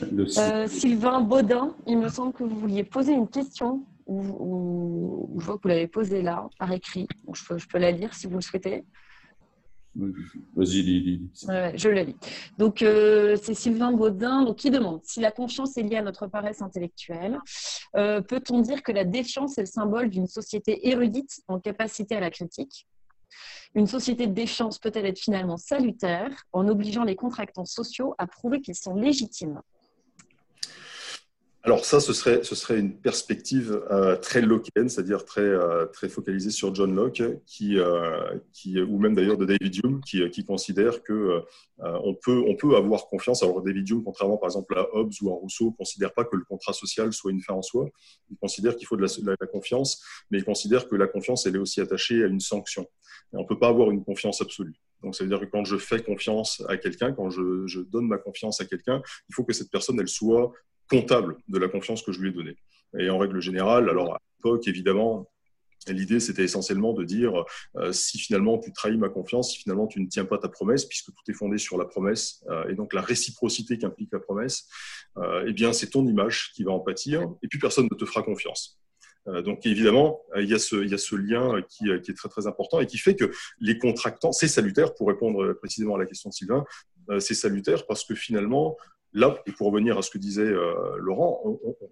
[0.03, 5.57] Euh, Sylvain Baudin, il me semble que vous vouliez poser une question, ou, je vois
[5.57, 7.07] que vous l'avez posée là, par écrit.
[7.33, 8.85] je, peux, la lire si vous le souhaitez.
[9.95, 11.31] Vas-y, lis.
[11.75, 12.17] je la lis.
[12.57, 16.27] Donc, euh, c'est Sylvain Baudin donc, qui demande si la confiance est liée à notre
[16.27, 17.39] paresse intellectuelle.
[17.97, 22.21] Euh, peut-on dire que la défiance est le symbole d'une société érudite en capacité à
[22.21, 22.87] la critique?
[23.75, 28.61] Une société de défiance peut-elle être finalement salutaire en obligeant les contractants sociaux à prouver
[28.61, 29.61] qu'ils sont légitimes?
[31.65, 36.09] Alors ça, ce serait, ce serait une perspective euh, très lockienne, c'est-à-dire très, euh, très
[36.09, 40.45] focalisée sur John Locke, qui, euh, qui, ou même d'ailleurs de David Hume, qui, qui
[40.45, 41.43] considère que
[41.79, 43.43] on, peut, on peut avoir confiance.
[43.43, 46.37] Alors David Hume, contrairement par exemple à Hobbes ou à Rousseau, ne considère pas que
[46.37, 47.89] le contrat social soit une fin en soi.
[48.31, 51.57] Il considère qu'il faut de la, la, confiance, mais il considère que la confiance, elle
[51.57, 52.89] est aussi attachée à une sanction.
[53.33, 54.75] Et on ne peut pas avoir une confiance absolue.
[55.03, 58.07] Donc, ça veut dire que quand je fais confiance à quelqu'un, quand je, je, donne
[58.07, 60.53] ma confiance à quelqu'un, il faut que cette personne, elle soit
[60.93, 62.57] comptable de la confiance que je lui ai donnée.
[62.99, 65.27] Et en règle générale, alors à l'époque, évidemment,
[65.89, 67.45] L'idée, c'était essentiellement de dire
[67.77, 70.85] euh, si finalement tu trahis ma confiance, si finalement tu ne tiens pas ta promesse,
[70.85, 74.69] puisque tout est fondé sur la promesse euh, et donc la réciprocité qu'implique la promesse,
[75.17, 78.05] euh, eh bien c'est ton image qui va en pâtir et puis personne ne te
[78.05, 78.79] fera confiance.
[79.45, 82.29] donc évidemment, il y, a ce, il y a ce lien qui, qui, est très
[82.29, 83.31] très important et qui fait que
[83.61, 86.65] les contractants, c'est salutaire pour répondre précisément à la question de Sylvain,
[87.19, 88.77] c'est salutaire parce que finalement
[89.15, 91.43] Là, pour revenir à ce que disait euh, Laurent,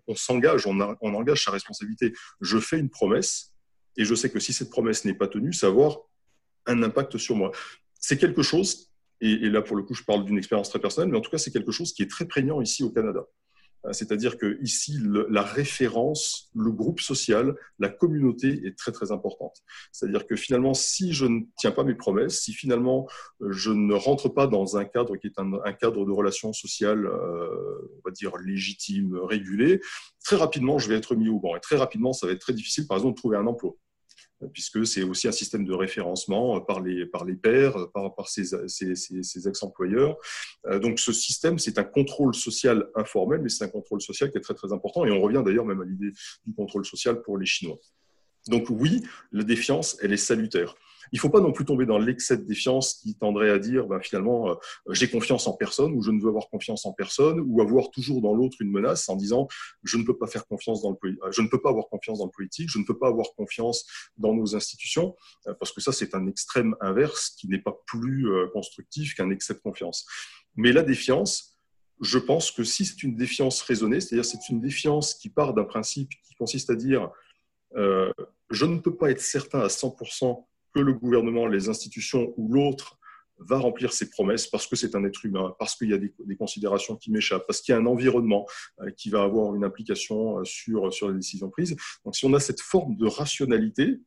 [0.06, 2.14] on, s'engage, on, engage sa responsabilité.
[2.40, 3.54] Je fais une promesse
[3.96, 5.98] et je sais que si cette promesse n'est pas tenue, ça va avoir
[6.66, 7.52] un impact sur moi.
[7.94, 8.90] C'est quelque chose,
[9.20, 11.30] et, et, là pour le coup je parle d'une expérience très personnelle, mais en tout
[11.30, 13.26] cas c'est quelque chose qui est très prégnant ici au Canada.
[13.87, 19.62] Euh, c'est-à-dire que ici, la référence, le groupe social, la communauté est très très importante.
[19.93, 23.09] C'est-à-dire que finalement, si je ne tiens pas mes promesses, si finalement
[23.43, 27.07] euh, je ne rentre pas dans un cadre qui est un, cadre de relations sociales,
[27.07, 29.81] euh, on va dire légitime, régulé,
[30.24, 31.57] très rapidement je vais être mis au banc.
[31.57, 33.74] Et très rapidement, ça va être très difficile, par exemple, de trouver un emploi.
[34.53, 38.45] Puisque c'est aussi un système de référencement par les, par les pairs, par, par ses,
[38.68, 40.16] ses ex-employeurs.
[40.82, 44.41] Donc ce système, c'est un contrôle social informel, mais c'est un contrôle social qui est
[44.41, 46.12] très très important, et on revient d'ailleurs même à l'idée
[46.47, 47.78] du contrôle social pour les Chinois.
[48.49, 50.74] Donc oui, la défiance, elle est salutaire.
[51.12, 53.86] Il ne faut pas non plus tomber dans l'excès de défiance qui tendrait à dire
[53.86, 54.54] ben, finalement euh,
[54.90, 58.20] j'ai confiance en personne ou je ne veux avoir confiance en personne ou avoir toujours
[58.20, 59.48] dans l'autre une menace en disant
[59.82, 62.18] je ne peux pas faire confiance dans le euh, je ne peux pas avoir confiance
[62.18, 63.86] dans le politique, je ne peux pas avoir confiance
[64.16, 68.28] dans nos institutions euh, parce que ça c'est un extrême inverse qui n'est pas plus
[68.52, 70.06] constructif qu'un excès de confiance.
[70.56, 71.58] Mais la défiance,
[72.00, 75.64] je pense que si c'est une défiance raisonnée, c'est-à-dire c'est une défiance qui part d'un
[75.64, 77.11] principe qui consiste à dire
[77.74, 80.44] je ne peux pas être certain à 100%
[80.74, 82.98] que le gouvernement, les institutions ou l'autre
[83.40, 86.36] va remplir ses promesses parce que c'est un être humain, parce qu'il y a des,
[86.36, 88.46] considérations qui m'échappent, parce qu'il y a un environnement
[88.80, 91.76] euh, qui va avoir une implication euh, sur, sur les décisions prises.
[92.04, 94.00] Donc si on a cette forme de rationalité,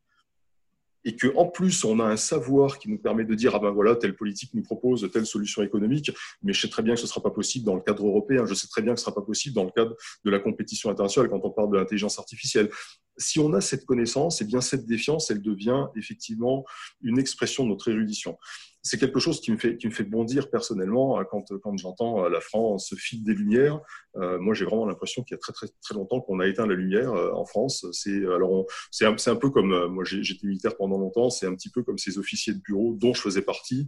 [1.05, 3.95] et qu'en plus on a un savoir qui nous permet de dire ah ben voilà
[3.95, 7.21] telle politique nous propose telle solution économique mais je sais très bien que ce sera
[7.21, 8.45] pas possible dans le cadre européen.
[8.45, 10.89] Je sais très bien que ce sera pas possible dans le cadre de la compétition
[10.89, 12.69] internationale quand on parle de l'intelligence artificielle.
[13.17, 16.65] Si on a cette connaissance et eh bien cette défiance elle devient effectivement
[17.01, 18.37] une expression de notre érudition
[18.85, 22.25] c'est quelque chose qui me fait qui me fait bondir personnellement hein, quand quand j'entends
[22.25, 23.79] euh, la France se file des lumières.
[24.17, 26.67] Euh, moi, j'ai vraiment l'impression qu'il y a très très très longtemps qu'on a éteint
[26.67, 27.85] la lumière euh, en France.
[27.93, 31.29] C'est alors c'est un, un, peu comme moi j'étais militaire pendant longtemps.
[31.29, 33.87] C'est un petit peu comme ces officiers de bureau dont je faisais partie,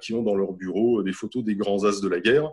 [0.00, 2.50] qui ont dans leur bureau des photos des grands as de la guerre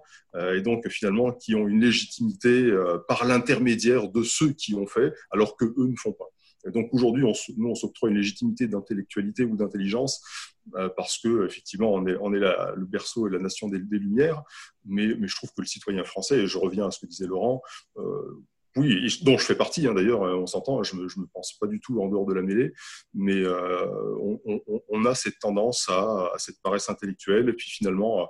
[0.53, 2.71] et donc finalement qui ont une légitimité
[3.07, 6.27] par l'intermédiaire de ceux qui ont fait, alors que eux ne font pas.
[6.67, 7.23] Et donc aujourd'hui,
[7.57, 10.21] nous, on s'octroie une légitimité d'intellectualité ou d'intelligence
[10.57, 10.58] euh,
[10.95, 14.43] parce que effectivement, on est, le berceau et la nation des, Lumières.
[14.85, 17.61] Mais, je trouve que le citoyen français, et je reviens à ce que disait Laurent,
[17.97, 18.43] euh,
[18.75, 21.79] dont je fais partie hein, d'ailleurs, euh, on s'entend, je ne me, pense pas du
[21.79, 22.71] tout en dehors de la mêlée,
[23.13, 28.29] mais on, a cette tendance à, cette paresse intellectuelle et puis finalement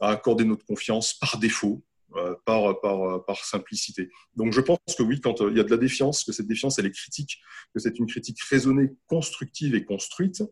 [0.00, 1.82] à accorder notre confiance par défaut
[2.16, 4.10] euh, par, simplicité.
[4.34, 6.48] Donc je pense que oui, quand euh, il y a de la défiance, que cette
[6.48, 7.38] défiance, elle est critique,
[7.72, 10.42] que c'est une critique raisonnée, constructive et construite,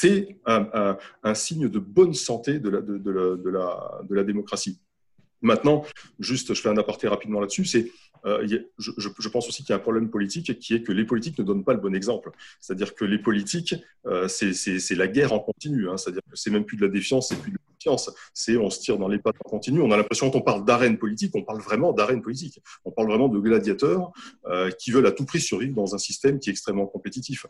[0.00, 4.80] c'est un, signe de bonne santé de la, démocratie.
[5.42, 5.84] Maintenant,
[6.18, 7.90] juste, je fais un aparté rapidement là-dessus, c'est
[8.26, 8.46] euh,
[8.78, 11.44] je, pense aussi qu'il y a un problème politique qui est que les politiques ne
[11.44, 12.30] donnent pas le bon exemple.
[12.60, 13.74] C'est-à-dire que les politiques,
[14.06, 15.88] euh, c'est la guerre en continu.
[15.88, 15.96] Hein.
[15.96, 18.10] C'est-à-dire que c'est même plus de la défiance, c'est plus de la confiance.
[18.34, 19.80] C'est on se tire dans les pattes en continu.
[19.80, 22.60] On a l'impression qu'on parle d'arène politique, on parle vraiment d'arène politique.
[22.84, 24.12] On parle vraiment de gladiateurs
[24.46, 27.46] euh, qui veulent à tout prix survivre dans un système qui est extrêmement compétitif.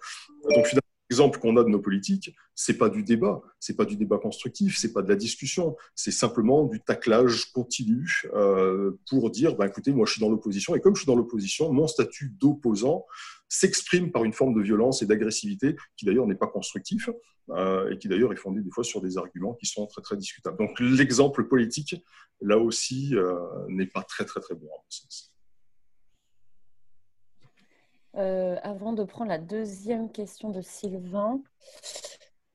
[0.48, 3.96] Donc finalement, L'exemple qu'on a de nos politiques, c'est pas du débat, c'est pas du
[3.96, 9.56] débat constructif, c'est pas de la discussion, c'est simplement du taclage continu euh, pour dire,
[9.56, 12.32] bah, écoutez, moi je suis dans l'opposition et comme je suis dans l'opposition, mon statut
[12.38, 13.06] d'opposant
[13.48, 17.10] s'exprime par une forme de violence et d'agressivité qui d'ailleurs n'est pas constructif
[17.50, 20.16] euh, et qui d'ailleurs est fondé des fois sur des arguments qui sont très très
[20.16, 20.58] discutables.
[20.58, 21.96] Donc l'exemple politique,
[22.40, 23.34] là aussi, euh,
[23.68, 25.29] n'est pas très très très bon à mon sens.
[28.16, 31.40] Euh, avant de prendre la deuxième question de Sylvain,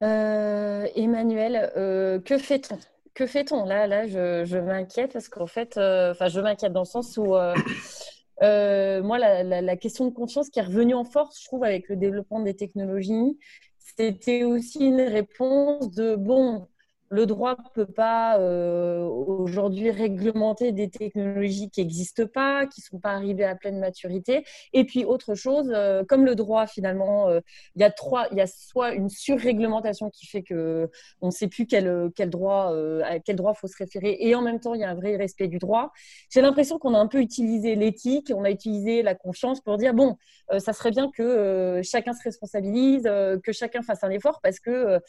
[0.04, 2.78] euh, Emmanuel, euh, que fait-on?
[3.14, 3.64] Que fait-on?
[3.64, 9.18] Là, là, je, m'inquiète parce qu'en fait, enfin, je m'inquiète dans le sens où moi,
[9.18, 12.56] la, question de confiance qui est revenue en force, je trouve, avec le développement des
[12.56, 13.38] technologies,
[13.80, 16.68] c'était aussi une réponse de bon,
[17.10, 22.86] le droit ne peut pas euh, aujourd'hui réglementer des technologies qui n'existent pas, qui ne
[22.86, 24.44] sont pas arrivées à pleine maturité.
[24.74, 27.42] Et puis autre chose, euh, comme le droit finalement, euh,
[27.76, 30.90] il y a trois, il y a soit une surréglementation qui fait que
[31.22, 34.42] on ne sait plus quel, quel droit à quel droit faut se référer, et en
[34.42, 35.92] même temps il y a un vrai respect du droit.
[36.30, 39.94] J'ai l'impression qu'on a un peu utilisé l'éthique, on a utilisé la confiance pour dire
[39.94, 40.18] bon,
[40.58, 45.00] ça serait bien que chacun se responsabilise, que chacun fasse un effort, parce que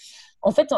[0.43, 0.69] en fait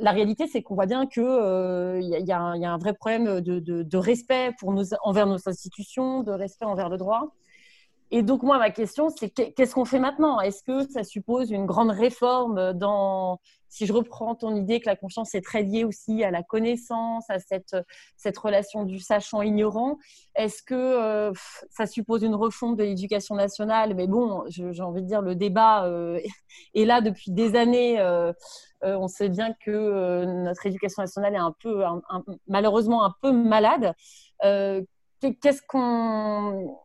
[0.00, 4.54] la réalité c'est qu'on voit bien qu'il euh, y, a un vrai problème de, respect
[5.02, 7.34] envers nos institutions, de respect envers le droit.
[8.12, 10.40] Et donc, moi, ma question, c'est qu'est-ce qu'on fait maintenant?
[10.40, 13.38] Est-ce que ça suppose une grande réforme dans,
[13.68, 17.30] si je reprends ton idée que la confiance est très liée aussi à la connaissance,
[17.30, 17.76] à cette,
[18.16, 19.96] cette relation du sachant-ignorant,
[20.34, 21.32] est-ce que euh,
[21.70, 23.94] ça suppose une refonte de l'éducation nationale?
[23.94, 26.20] Mais bon, j'ai envie de dire, le débat euh,
[26.74, 28.00] est là depuis des années.
[28.00, 28.32] Euh,
[28.82, 31.84] on sait bien que notre éducation nationale est un peu,
[32.48, 33.94] malheureusement, un peu malade.
[34.40, 36.78] Qu'est-ce qu'on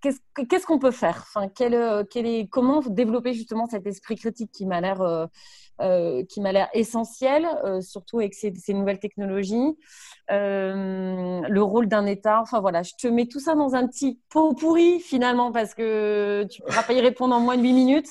[0.00, 1.26] qu'est-ce qu'on peut faire?
[1.34, 5.28] Enfin, est, Comment développer justement cet esprit critique qui m'a l'air
[5.82, 9.76] euh, qui m'a l'air essentiel, euh, surtout avec ces, nouvelles technologies.
[10.30, 12.40] Euh, le rôle d'un État?
[12.40, 16.46] Enfin voilà, je te mets tout ça dans un petit pot pourri finalement parce que
[16.50, 18.08] tu ne pourras pas y répondre en moins de 8 minutes.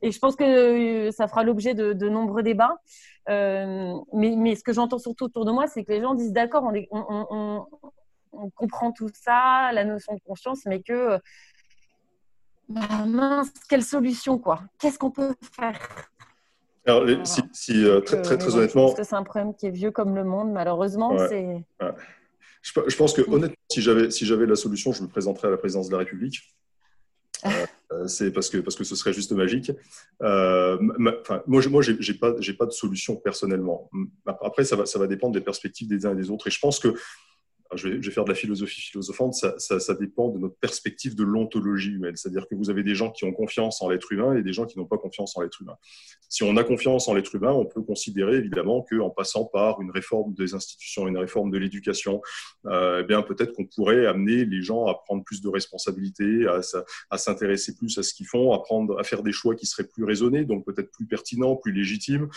[0.00, 2.76] Et je pense que ça fera l'objet de, nombreux débats.
[3.26, 6.72] mais, ce que j'entends surtout autour de moi, c'est que les gens disent d'accord, on,
[6.92, 7.66] on, on,
[8.54, 11.18] comprend tout ça, la notion de conscience, mais que
[12.68, 16.10] bah, mince, quelle solution quoi Qu'est-ce qu'on peut faire?
[16.86, 17.04] Alors,
[17.52, 18.94] si, euh, très, très, très honnêtement.
[18.94, 21.16] c'est un problème qui est vieux comme le monde, malheureusement.
[21.28, 21.64] c'est...
[22.62, 25.56] Je, pense que, honnêtement, si j'avais, si j'avais la solution, je me présenterais à la
[25.56, 26.42] présidence de la République.
[27.46, 27.50] Euh,
[27.92, 29.70] euh, c'est parce que, parce que ce serait juste magique.
[30.22, 31.14] Euh, moi,
[31.68, 33.90] moi j'ai, j'ai pas, j'ai pas de solution personnellement.
[34.26, 36.48] Après, ça va, ça va dépendre des perspectives des uns et des autres.
[36.48, 36.94] Et je pense que
[37.74, 42.16] je vais, faire de la philosophie philosophante, ça, dépend de notre perspective de l'ontologie humaine.
[42.16, 44.64] C'est-à-dire que vous avez des gens qui ont confiance en l'être humain et des gens
[44.64, 45.76] qui n'ont pas confiance en l'être humain.
[46.28, 49.90] Si on a confiance en l'être humain, on peut considérer évidemment qu'en passant par une
[49.90, 52.22] réforme des institutions, une réforme de l'éducation,
[52.66, 56.46] euh, eh bien peut-être qu'on pourrait amener les gens à prendre plus de responsabilités,
[57.10, 60.44] à, s'intéresser plus à ce qu'ils font, à, faire des choix qui seraient plus raisonnés,
[60.44, 62.28] donc peut-être plus pertinents, plus légitimes,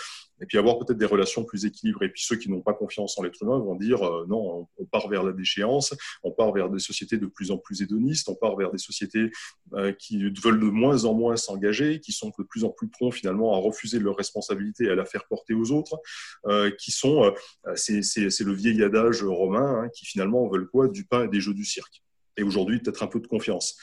[0.41, 2.07] et puis avoir peut-être des relations plus équilibrées.
[2.07, 4.85] Et puis ceux qui n'ont pas confiance en l'être humain vont dire euh, non, on
[4.85, 5.93] part vers la déchéance,
[6.23, 9.31] on part vers des sociétés de plus en plus hédonistes, on part vers des sociétés
[9.73, 13.13] euh, qui veulent de moins en moins s'engager, qui sont de plus en plus prompts
[13.13, 15.99] finalement à refuser leurs responsabilités et à la faire porter aux autres,
[16.47, 17.23] euh, qui sont,
[17.67, 20.87] euh, c'est le vieil adage romain, hein, qui finalement veulent quoi?
[20.87, 22.01] Du pain et des jeux du cirque
[22.37, 23.77] et aujourd'hui peut-être un peu de confiance.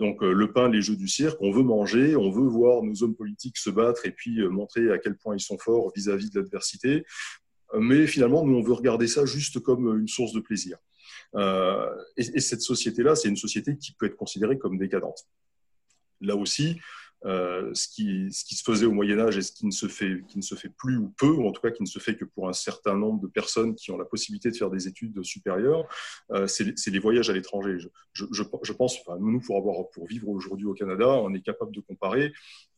[0.00, 3.14] donc le pain, les jeux du cirque, on veut manger, on veut voir nos hommes
[3.14, 6.40] politiques se battre et puis montrer à quel point ils sont forts vis-à-vis -vis de
[6.40, 7.04] l'adversité.
[7.78, 10.78] Mais finalement, nous, on veut regarder ça juste comme une source de plaisir.
[11.34, 15.26] Euh, et, cette société-là, c'est une société qui peut être considérée comme décadente.
[16.20, 16.78] Là aussi,
[17.24, 20.22] euh, ce, qui, se faisait au Moyen Âge et ce qui ne, se fait,
[20.76, 22.96] plus ou peu, ou en tout cas qui ne se fait que pour un certain
[22.96, 25.88] nombre de personnes qui ont la possibilité de faire des études supérieures,
[26.32, 27.78] euh, c'est les voyages à l'étranger.
[28.12, 32.32] Je, pense, nous, pour, avoir, pour vivre aujourd'hui au Canada, on est capable de comparer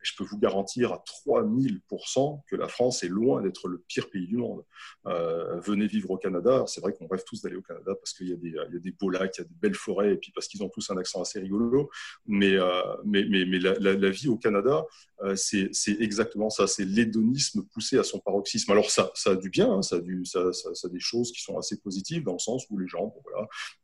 [0.05, 4.27] je peux vous garantir à 3000% que la France est loin d'être le pire pays
[4.27, 4.65] du monde.
[5.07, 6.65] Euh, venez vivre au Canada.
[6.67, 9.39] C'est vrai qu'on rêve tous d'aller au Canada parce qu'il y, a des beaux lacs,
[9.39, 11.41] il y a des belles forêts, et puis parce qu'ils ont tous un accent assez
[11.41, 11.91] rigolo.
[12.27, 14.85] Mais, euh, la, vie au Canada,
[15.23, 16.67] euh, c'est exactement ça.
[16.67, 18.71] C'est l'hédonisme poussé à son paroxysme.
[18.73, 22.35] Alors, ça, a du bien, hein, ça, a des choses qui sont assez positives dans
[22.35, 23.15] le sens où les gens,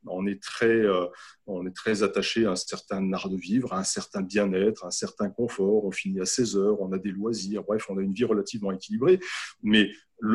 [0.06, 0.82] on est très,
[1.46, 4.92] on très attaché à un certain art de vivre, à un certain bien-être, à un
[4.92, 5.84] certain confort.
[5.84, 8.72] On finit à 16 heures, on a des loisirs, bref, on a une vie relativement
[8.72, 9.20] équilibrée.
[9.62, 9.90] Mais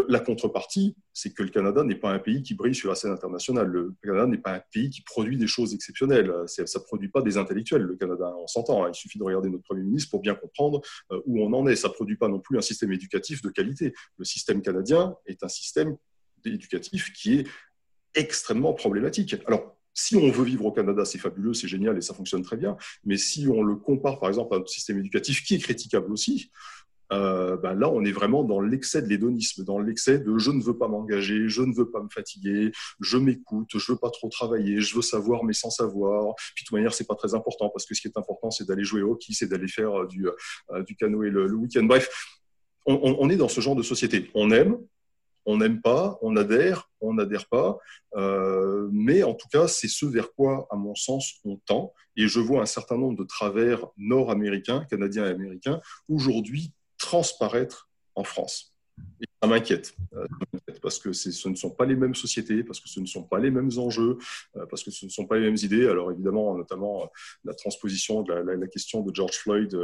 [0.07, 3.11] la contrepartie, c'est que le Canada n'est pas un pays qui brille sur la scène
[3.11, 3.67] internationale.
[3.67, 6.33] Le Canada n'est pas un pays qui produit des choses exceptionnelles.
[6.47, 8.85] Ça ne produit pas des intellectuels, le Canada, on s'entend.
[8.85, 8.89] Hein.
[8.91, 11.75] Il suffit de regarder notre Premier ministre pour bien comprendre euh, où on en est.
[11.75, 13.93] Ça ne produit pas non plus un système éducatif de qualité.
[14.17, 15.95] Le système canadien est un système
[16.45, 17.47] éducatif qui est
[18.15, 19.35] extrêmement problématique.
[19.45, 22.57] Alors, si on veut vivre au Canada, c'est fabuleux, c'est génial et ça fonctionne très
[22.57, 22.77] bien.
[23.05, 26.51] Mais si on le compare, par exemple, à notre système éducatif, qui est critiquable aussi,
[27.13, 30.61] euh, ben là, on est vraiment dans l'excès de l'hédonisme, dans l'excès de je ne
[30.61, 34.27] veux pas m'engager, je ne veux pas me fatiguer, je m'écoute, je veux pas trop
[34.27, 36.35] travailler, je veux savoir mais sans savoir.
[36.55, 38.67] Puis de toute manière, c'est pas très important parce que ce qui est important, c'est
[38.67, 41.83] d'aller jouer au hockey, c'est d'aller faire du, euh, du canoë le, le week-end.
[41.83, 42.09] Bref,
[42.87, 44.29] on, est dans ce genre de société.
[44.35, 44.77] On aime,
[45.45, 47.77] on n'aime pas, on adhère, on n'adhère pas,
[48.15, 51.93] euh, mais en tout cas, c'est ce vers quoi, à mon sens, on tend.
[52.17, 58.23] Et je vois un certain nombre de travers nord-américains, canadiens et américains, aujourd'hui transparaître en
[58.23, 58.73] France.
[59.45, 60.25] Ça m'inquiète, euh,
[60.81, 63.37] parce que ce ne sont pas les mêmes sociétés, parce que ce ne sont pas
[63.37, 64.17] les mêmes enjeux,
[64.55, 65.87] euh, parce que ce ne sont pas les mêmes idées.
[65.87, 67.11] Alors évidemment, notamment
[67.43, 69.77] la transposition de la question de George Floyd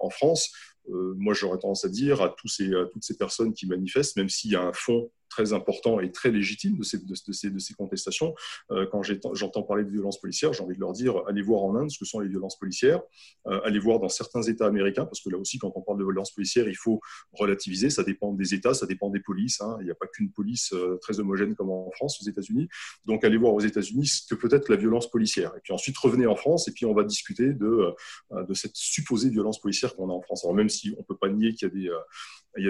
[0.00, 0.52] en France,
[0.90, 4.50] euh, moi j'aurais tendance à dire à, ces, toutes ces personnes qui manifestent, même s'il
[4.50, 8.34] y a un fond très important et très légitime de ces, contestations.
[8.70, 11.74] Euh, quand j'entends parler de violences policières, j'ai envie de leur dire allez voir en
[11.74, 13.00] Inde ce que sont les violences policières,
[13.46, 16.04] euh, allez voir dans certains États américains, parce que là aussi, quand on parle de
[16.04, 17.00] violences policières, il faut
[17.32, 17.88] relativiser.
[17.88, 19.60] Ça dépend des États, ça dépend des polices.
[19.60, 19.76] Hein.
[19.80, 22.68] Il n'y a pas qu'une police euh, très homogène comme en France, aux États-Unis.
[23.04, 25.52] Donc, allez voir aux États-Unis ce que peut être la violence policière.
[25.56, 27.94] Et puis ensuite, revenez en France et puis on va discuter de,
[28.30, 30.44] de cette supposée violence policière qu'on a en France.
[30.44, 31.90] Alors, même si on ne peut pas nier qu'il y a des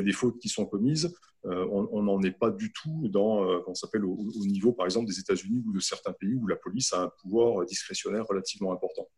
[0.03, 1.13] des fautes qui sont commises.
[1.45, 5.19] Euh, on n'en est pas du tout dans, euh, s'appelle au, niveau, par exemple, des
[5.19, 9.09] États-Unis ou de certains pays où la police a un pouvoir discrétionnaire relativement important.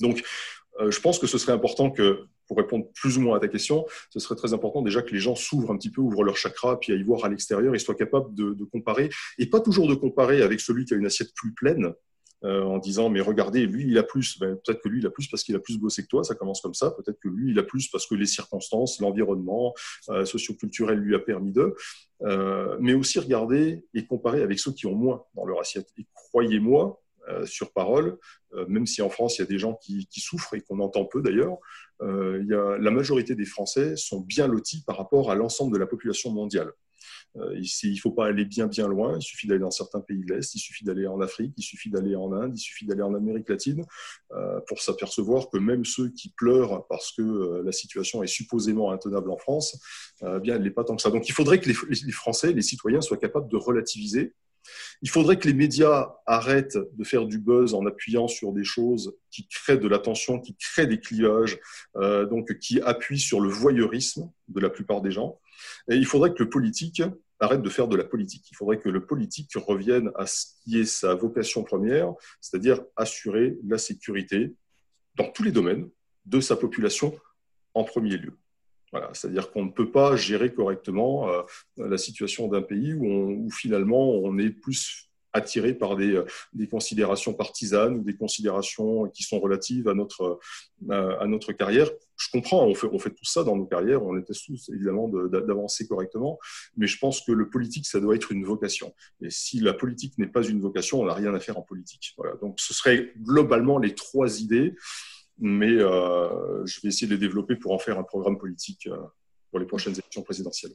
[0.00, 0.22] Donc,
[0.80, 3.48] euh, je pense que ce serait important que, pour répondre plus ou moins à ta
[3.48, 6.36] question, ce serait très important déjà que les gens s'ouvrent un petit peu, ouvrent leur
[6.36, 9.94] chakra, puis aillent voir à l'extérieur et soient capables de, comparer, et pas toujours de
[9.94, 11.94] comparer avec celui qui a une assiette plus pleine,
[12.44, 14.38] euh, en disant mais regardez, lui il a plus.
[14.38, 16.34] Ben, peut-être que lui il a plus parce qu'il a plus bossé que toi, ça
[16.34, 16.90] commence comme ça.
[16.90, 19.72] Peut-être que lui il a plus parce que les circonstances, l'environnement
[20.10, 21.74] euh, socioculturel lui a permis de.
[22.22, 26.06] Euh, mais aussi regarder et comparer avec ceux qui ont moins dans leur assiette et
[26.12, 27.02] croyez-moi,
[27.44, 28.18] sur parole,
[28.68, 31.22] même si en France il y a des gens qui, souffrent et qu'on entend peu
[31.22, 31.56] d'ailleurs,
[32.00, 36.72] la majorité des Français sont bien lotis par rapport à l'ensemble de la population mondiale.
[37.36, 40.24] Euh, il ne faut pas aller bien bien loin, il suffit d'aller dans certains pays
[40.24, 43.02] de l'Est, il suffit d'aller en Afrique, il suffit d'aller en Inde, il suffit d'aller
[43.02, 43.84] en Amérique latine
[44.32, 48.92] euh, pour s'apercevoir que même ceux qui pleurent parce que euh, la situation est supposément
[48.92, 49.80] intenable en France,
[50.42, 51.10] bien elle n'est pas tant que ça.
[51.10, 54.34] Donc il faudrait que les, Français, les citoyens soient capables de relativiser
[55.02, 59.14] il faudrait que les médias arrêtent de faire du buzz en appuyant sur des choses
[59.30, 61.58] qui créent de l'attention, qui créent des clivages,
[61.94, 65.40] donc qui appuient sur le voyeurisme de la plupart des gens.
[65.90, 67.02] Et il faudrait que le politique
[67.40, 68.48] arrête de faire de la politique.
[68.50, 73.58] Il faudrait que le politique revienne à ce qui est sa vocation première, c'est-à-dire assurer
[73.66, 74.54] la sécurité
[75.16, 75.88] dans tous les domaines
[76.26, 77.14] de sa population
[77.74, 78.38] en premier lieu.
[78.94, 81.42] Voilà, c'est-à-dire qu'on ne peut pas gérer correctement euh,
[81.76, 86.68] la situation d'un pays où, où, finalement on est plus attiré par des, euh, des,
[86.68, 90.38] considérations partisanes ou des considérations qui sont relatives à notre,
[90.90, 91.90] euh, à notre carrière.
[92.16, 95.08] Je comprends, on fait, on fait tout ça dans nos carrières, on était tous évidemment
[95.08, 96.38] d'avancer correctement,
[96.76, 98.94] mais je pense que le politique, ça doit être une vocation.
[99.22, 102.14] Et si la politique n'est pas une vocation, on n'a rien à faire en politique.
[102.16, 102.36] Voilà.
[102.36, 104.76] Donc ce serait globalement les trois idées,
[105.38, 108.88] mais euh, je vais essayer de les développer pour en faire un programme politique
[109.50, 110.72] pour les prochaines élections présidentielles.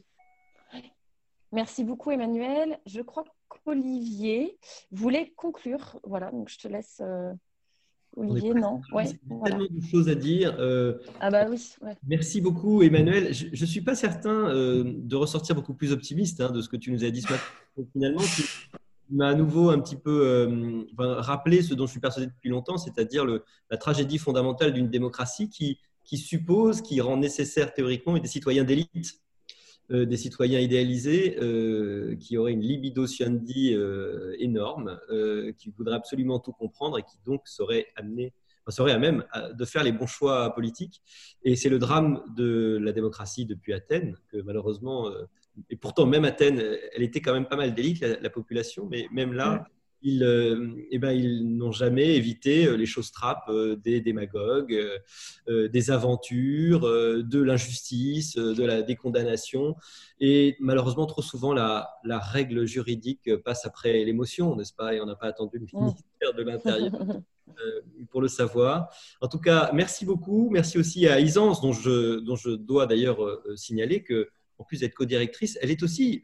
[1.52, 2.78] Merci beaucoup Emmanuel.
[2.86, 4.56] Je crois qu'Olivier
[4.92, 5.98] voulait conclure.
[6.04, 6.98] Voilà, donc je te laisse.
[7.00, 7.32] Euh,
[8.16, 8.80] Olivier, non?
[8.92, 9.04] ouais,
[9.44, 10.56] tellement de choses à dire.
[10.58, 11.74] Euh, ah bah oui.
[12.08, 13.32] Merci beaucoup Emmanuel.
[13.32, 16.76] Je ne suis pas certain euh, de ressortir beaucoup plus optimiste hein, de ce que
[16.76, 17.44] tu nous as dit ce matin.
[17.92, 18.42] finalement, tu
[19.10, 23.24] m'as à nouveau un petit peu rappelé ce dont je suis persuadé depuis longtemps, c'est-à-dire
[23.70, 29.20] la tragédie fondamentale d'une démocratie qui, qui suppose, qui rend nécessaire théoriquement des citoyens d'élite
[29.92, 35.00] euh, des citoyens idéalisés euh, qui auraient une libido sciandi euh, énorme,
[35.58, 38.32] qui voudraient absolument tout comprendre et qui donc seraient amenés
[38.70, 41.02] serait à même de faire les bons choix politiques.
[41.42, 45.10] Et c'est le drame de la démocratie depuis Athènes, que malheureusement,
[45.68, 46.62] et pourtant même Athènes,
[46.94, 49.66] elle était quand même pas mal d'élite, la, population, mais même là,
[50.02, 54.78] ils, euh, eh ben, ils n'ont jamais évité euh, les choses trappes euh, des démagogues,
[55.48, 59.76] des aventures, de l'injustice, de la décondamnation.
[60.20, 64.94] Et malheureusement, trop souvent, la, la règle juridique passe après l'émotion, n'est-ce pas?
[64.94, 66.92] Et on n'a pas attendu le ministère de l'Intérieur.
[68.10, 68.88] pour le savoir.
[69.20, 70.50] En tout cas, merci beaucoup.
[70.50, 73.18] Merci aussi à Isance, dont je, dont je dois d'ailleurs
[73.56, 74.28] signaler que,
[74.58, 76.22] en plus d'être co-directrice, elle est aussi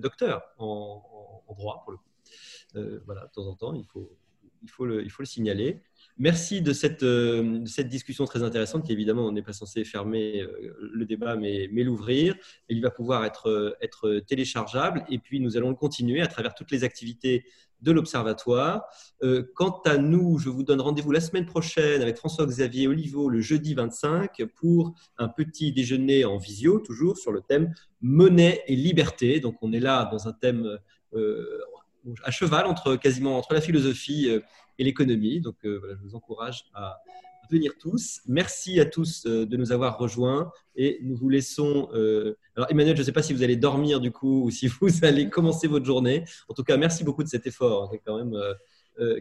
[0.00, 1.02] docteur en,
[1.54, 2.04] droit, pour le coup.
[2.76, 4.16] Euh, voilà, de temps en temps, il faut,
[4.62, 5.80] il faut, le, il faut le signaler.
[6.16, 10.42] Merci de cette, euh, cette, discussion très intéressante qui, évidemment, on n'est pas censé fermer
[10.42, 12.36] euh, le débat, mais, mais l'ouvrir.
[12.68, 16.70] Il va pouvoir être, être téléchargeable et puis nous allons le continuer à travers toutes
[16.70, 17.44] les activités
[17.84, 18.84] de l'Observatoire.
[19.54, 23.74] quant à nous, je vous donne rendez-vous la semaine prochaine avec François-Xavier Oliveau le jeudi
[23.74, 29.40] 25 pour un petit déjeuner en visio, toujours sur le thème monnaie et liberté.
[29.40, 30.78] Donc on est là dans un thème
[32.22, 34.40] à cheval entre quasiment entre la philosophie euh,
[34.78, 35.40] et l'économie.
[35.40, 37.00] Donc euh, voilà, je vous encourage à
[37.50, 38.20] venir tous.
[38.26, 41.88] Merci à tous euh, de nous avoir rejoints et nous vous laissons.
[42.56, 45.04] Alors Emmanuel, je ne sais pas si vous allez dormir du coup ou si vous
[45.04, 46.24] allez commencer votre journée.
[46.48, 48.36] En tout cas, merci beaucoup de cet effort hein, qui, quand même,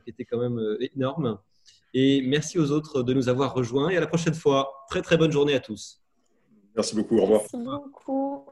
[0.03, 1.38] qui était quand même énorme.
[1.93, 4.86] Et merci aux autres de nous avoir rejoints et à la prochaine fois.
[4.89, 6.01] Très très bonne journée à tous.
[6.76, 7.17] Merci beaucoup.
[7.17, 7.41] Au revoir.
[7.41, 8.45] Merci beaucoup.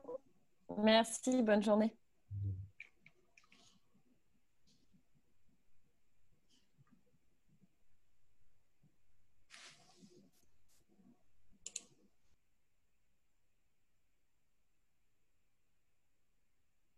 [0.78, 1.42] Merci.
[1.42, 1.96] Bonne journée.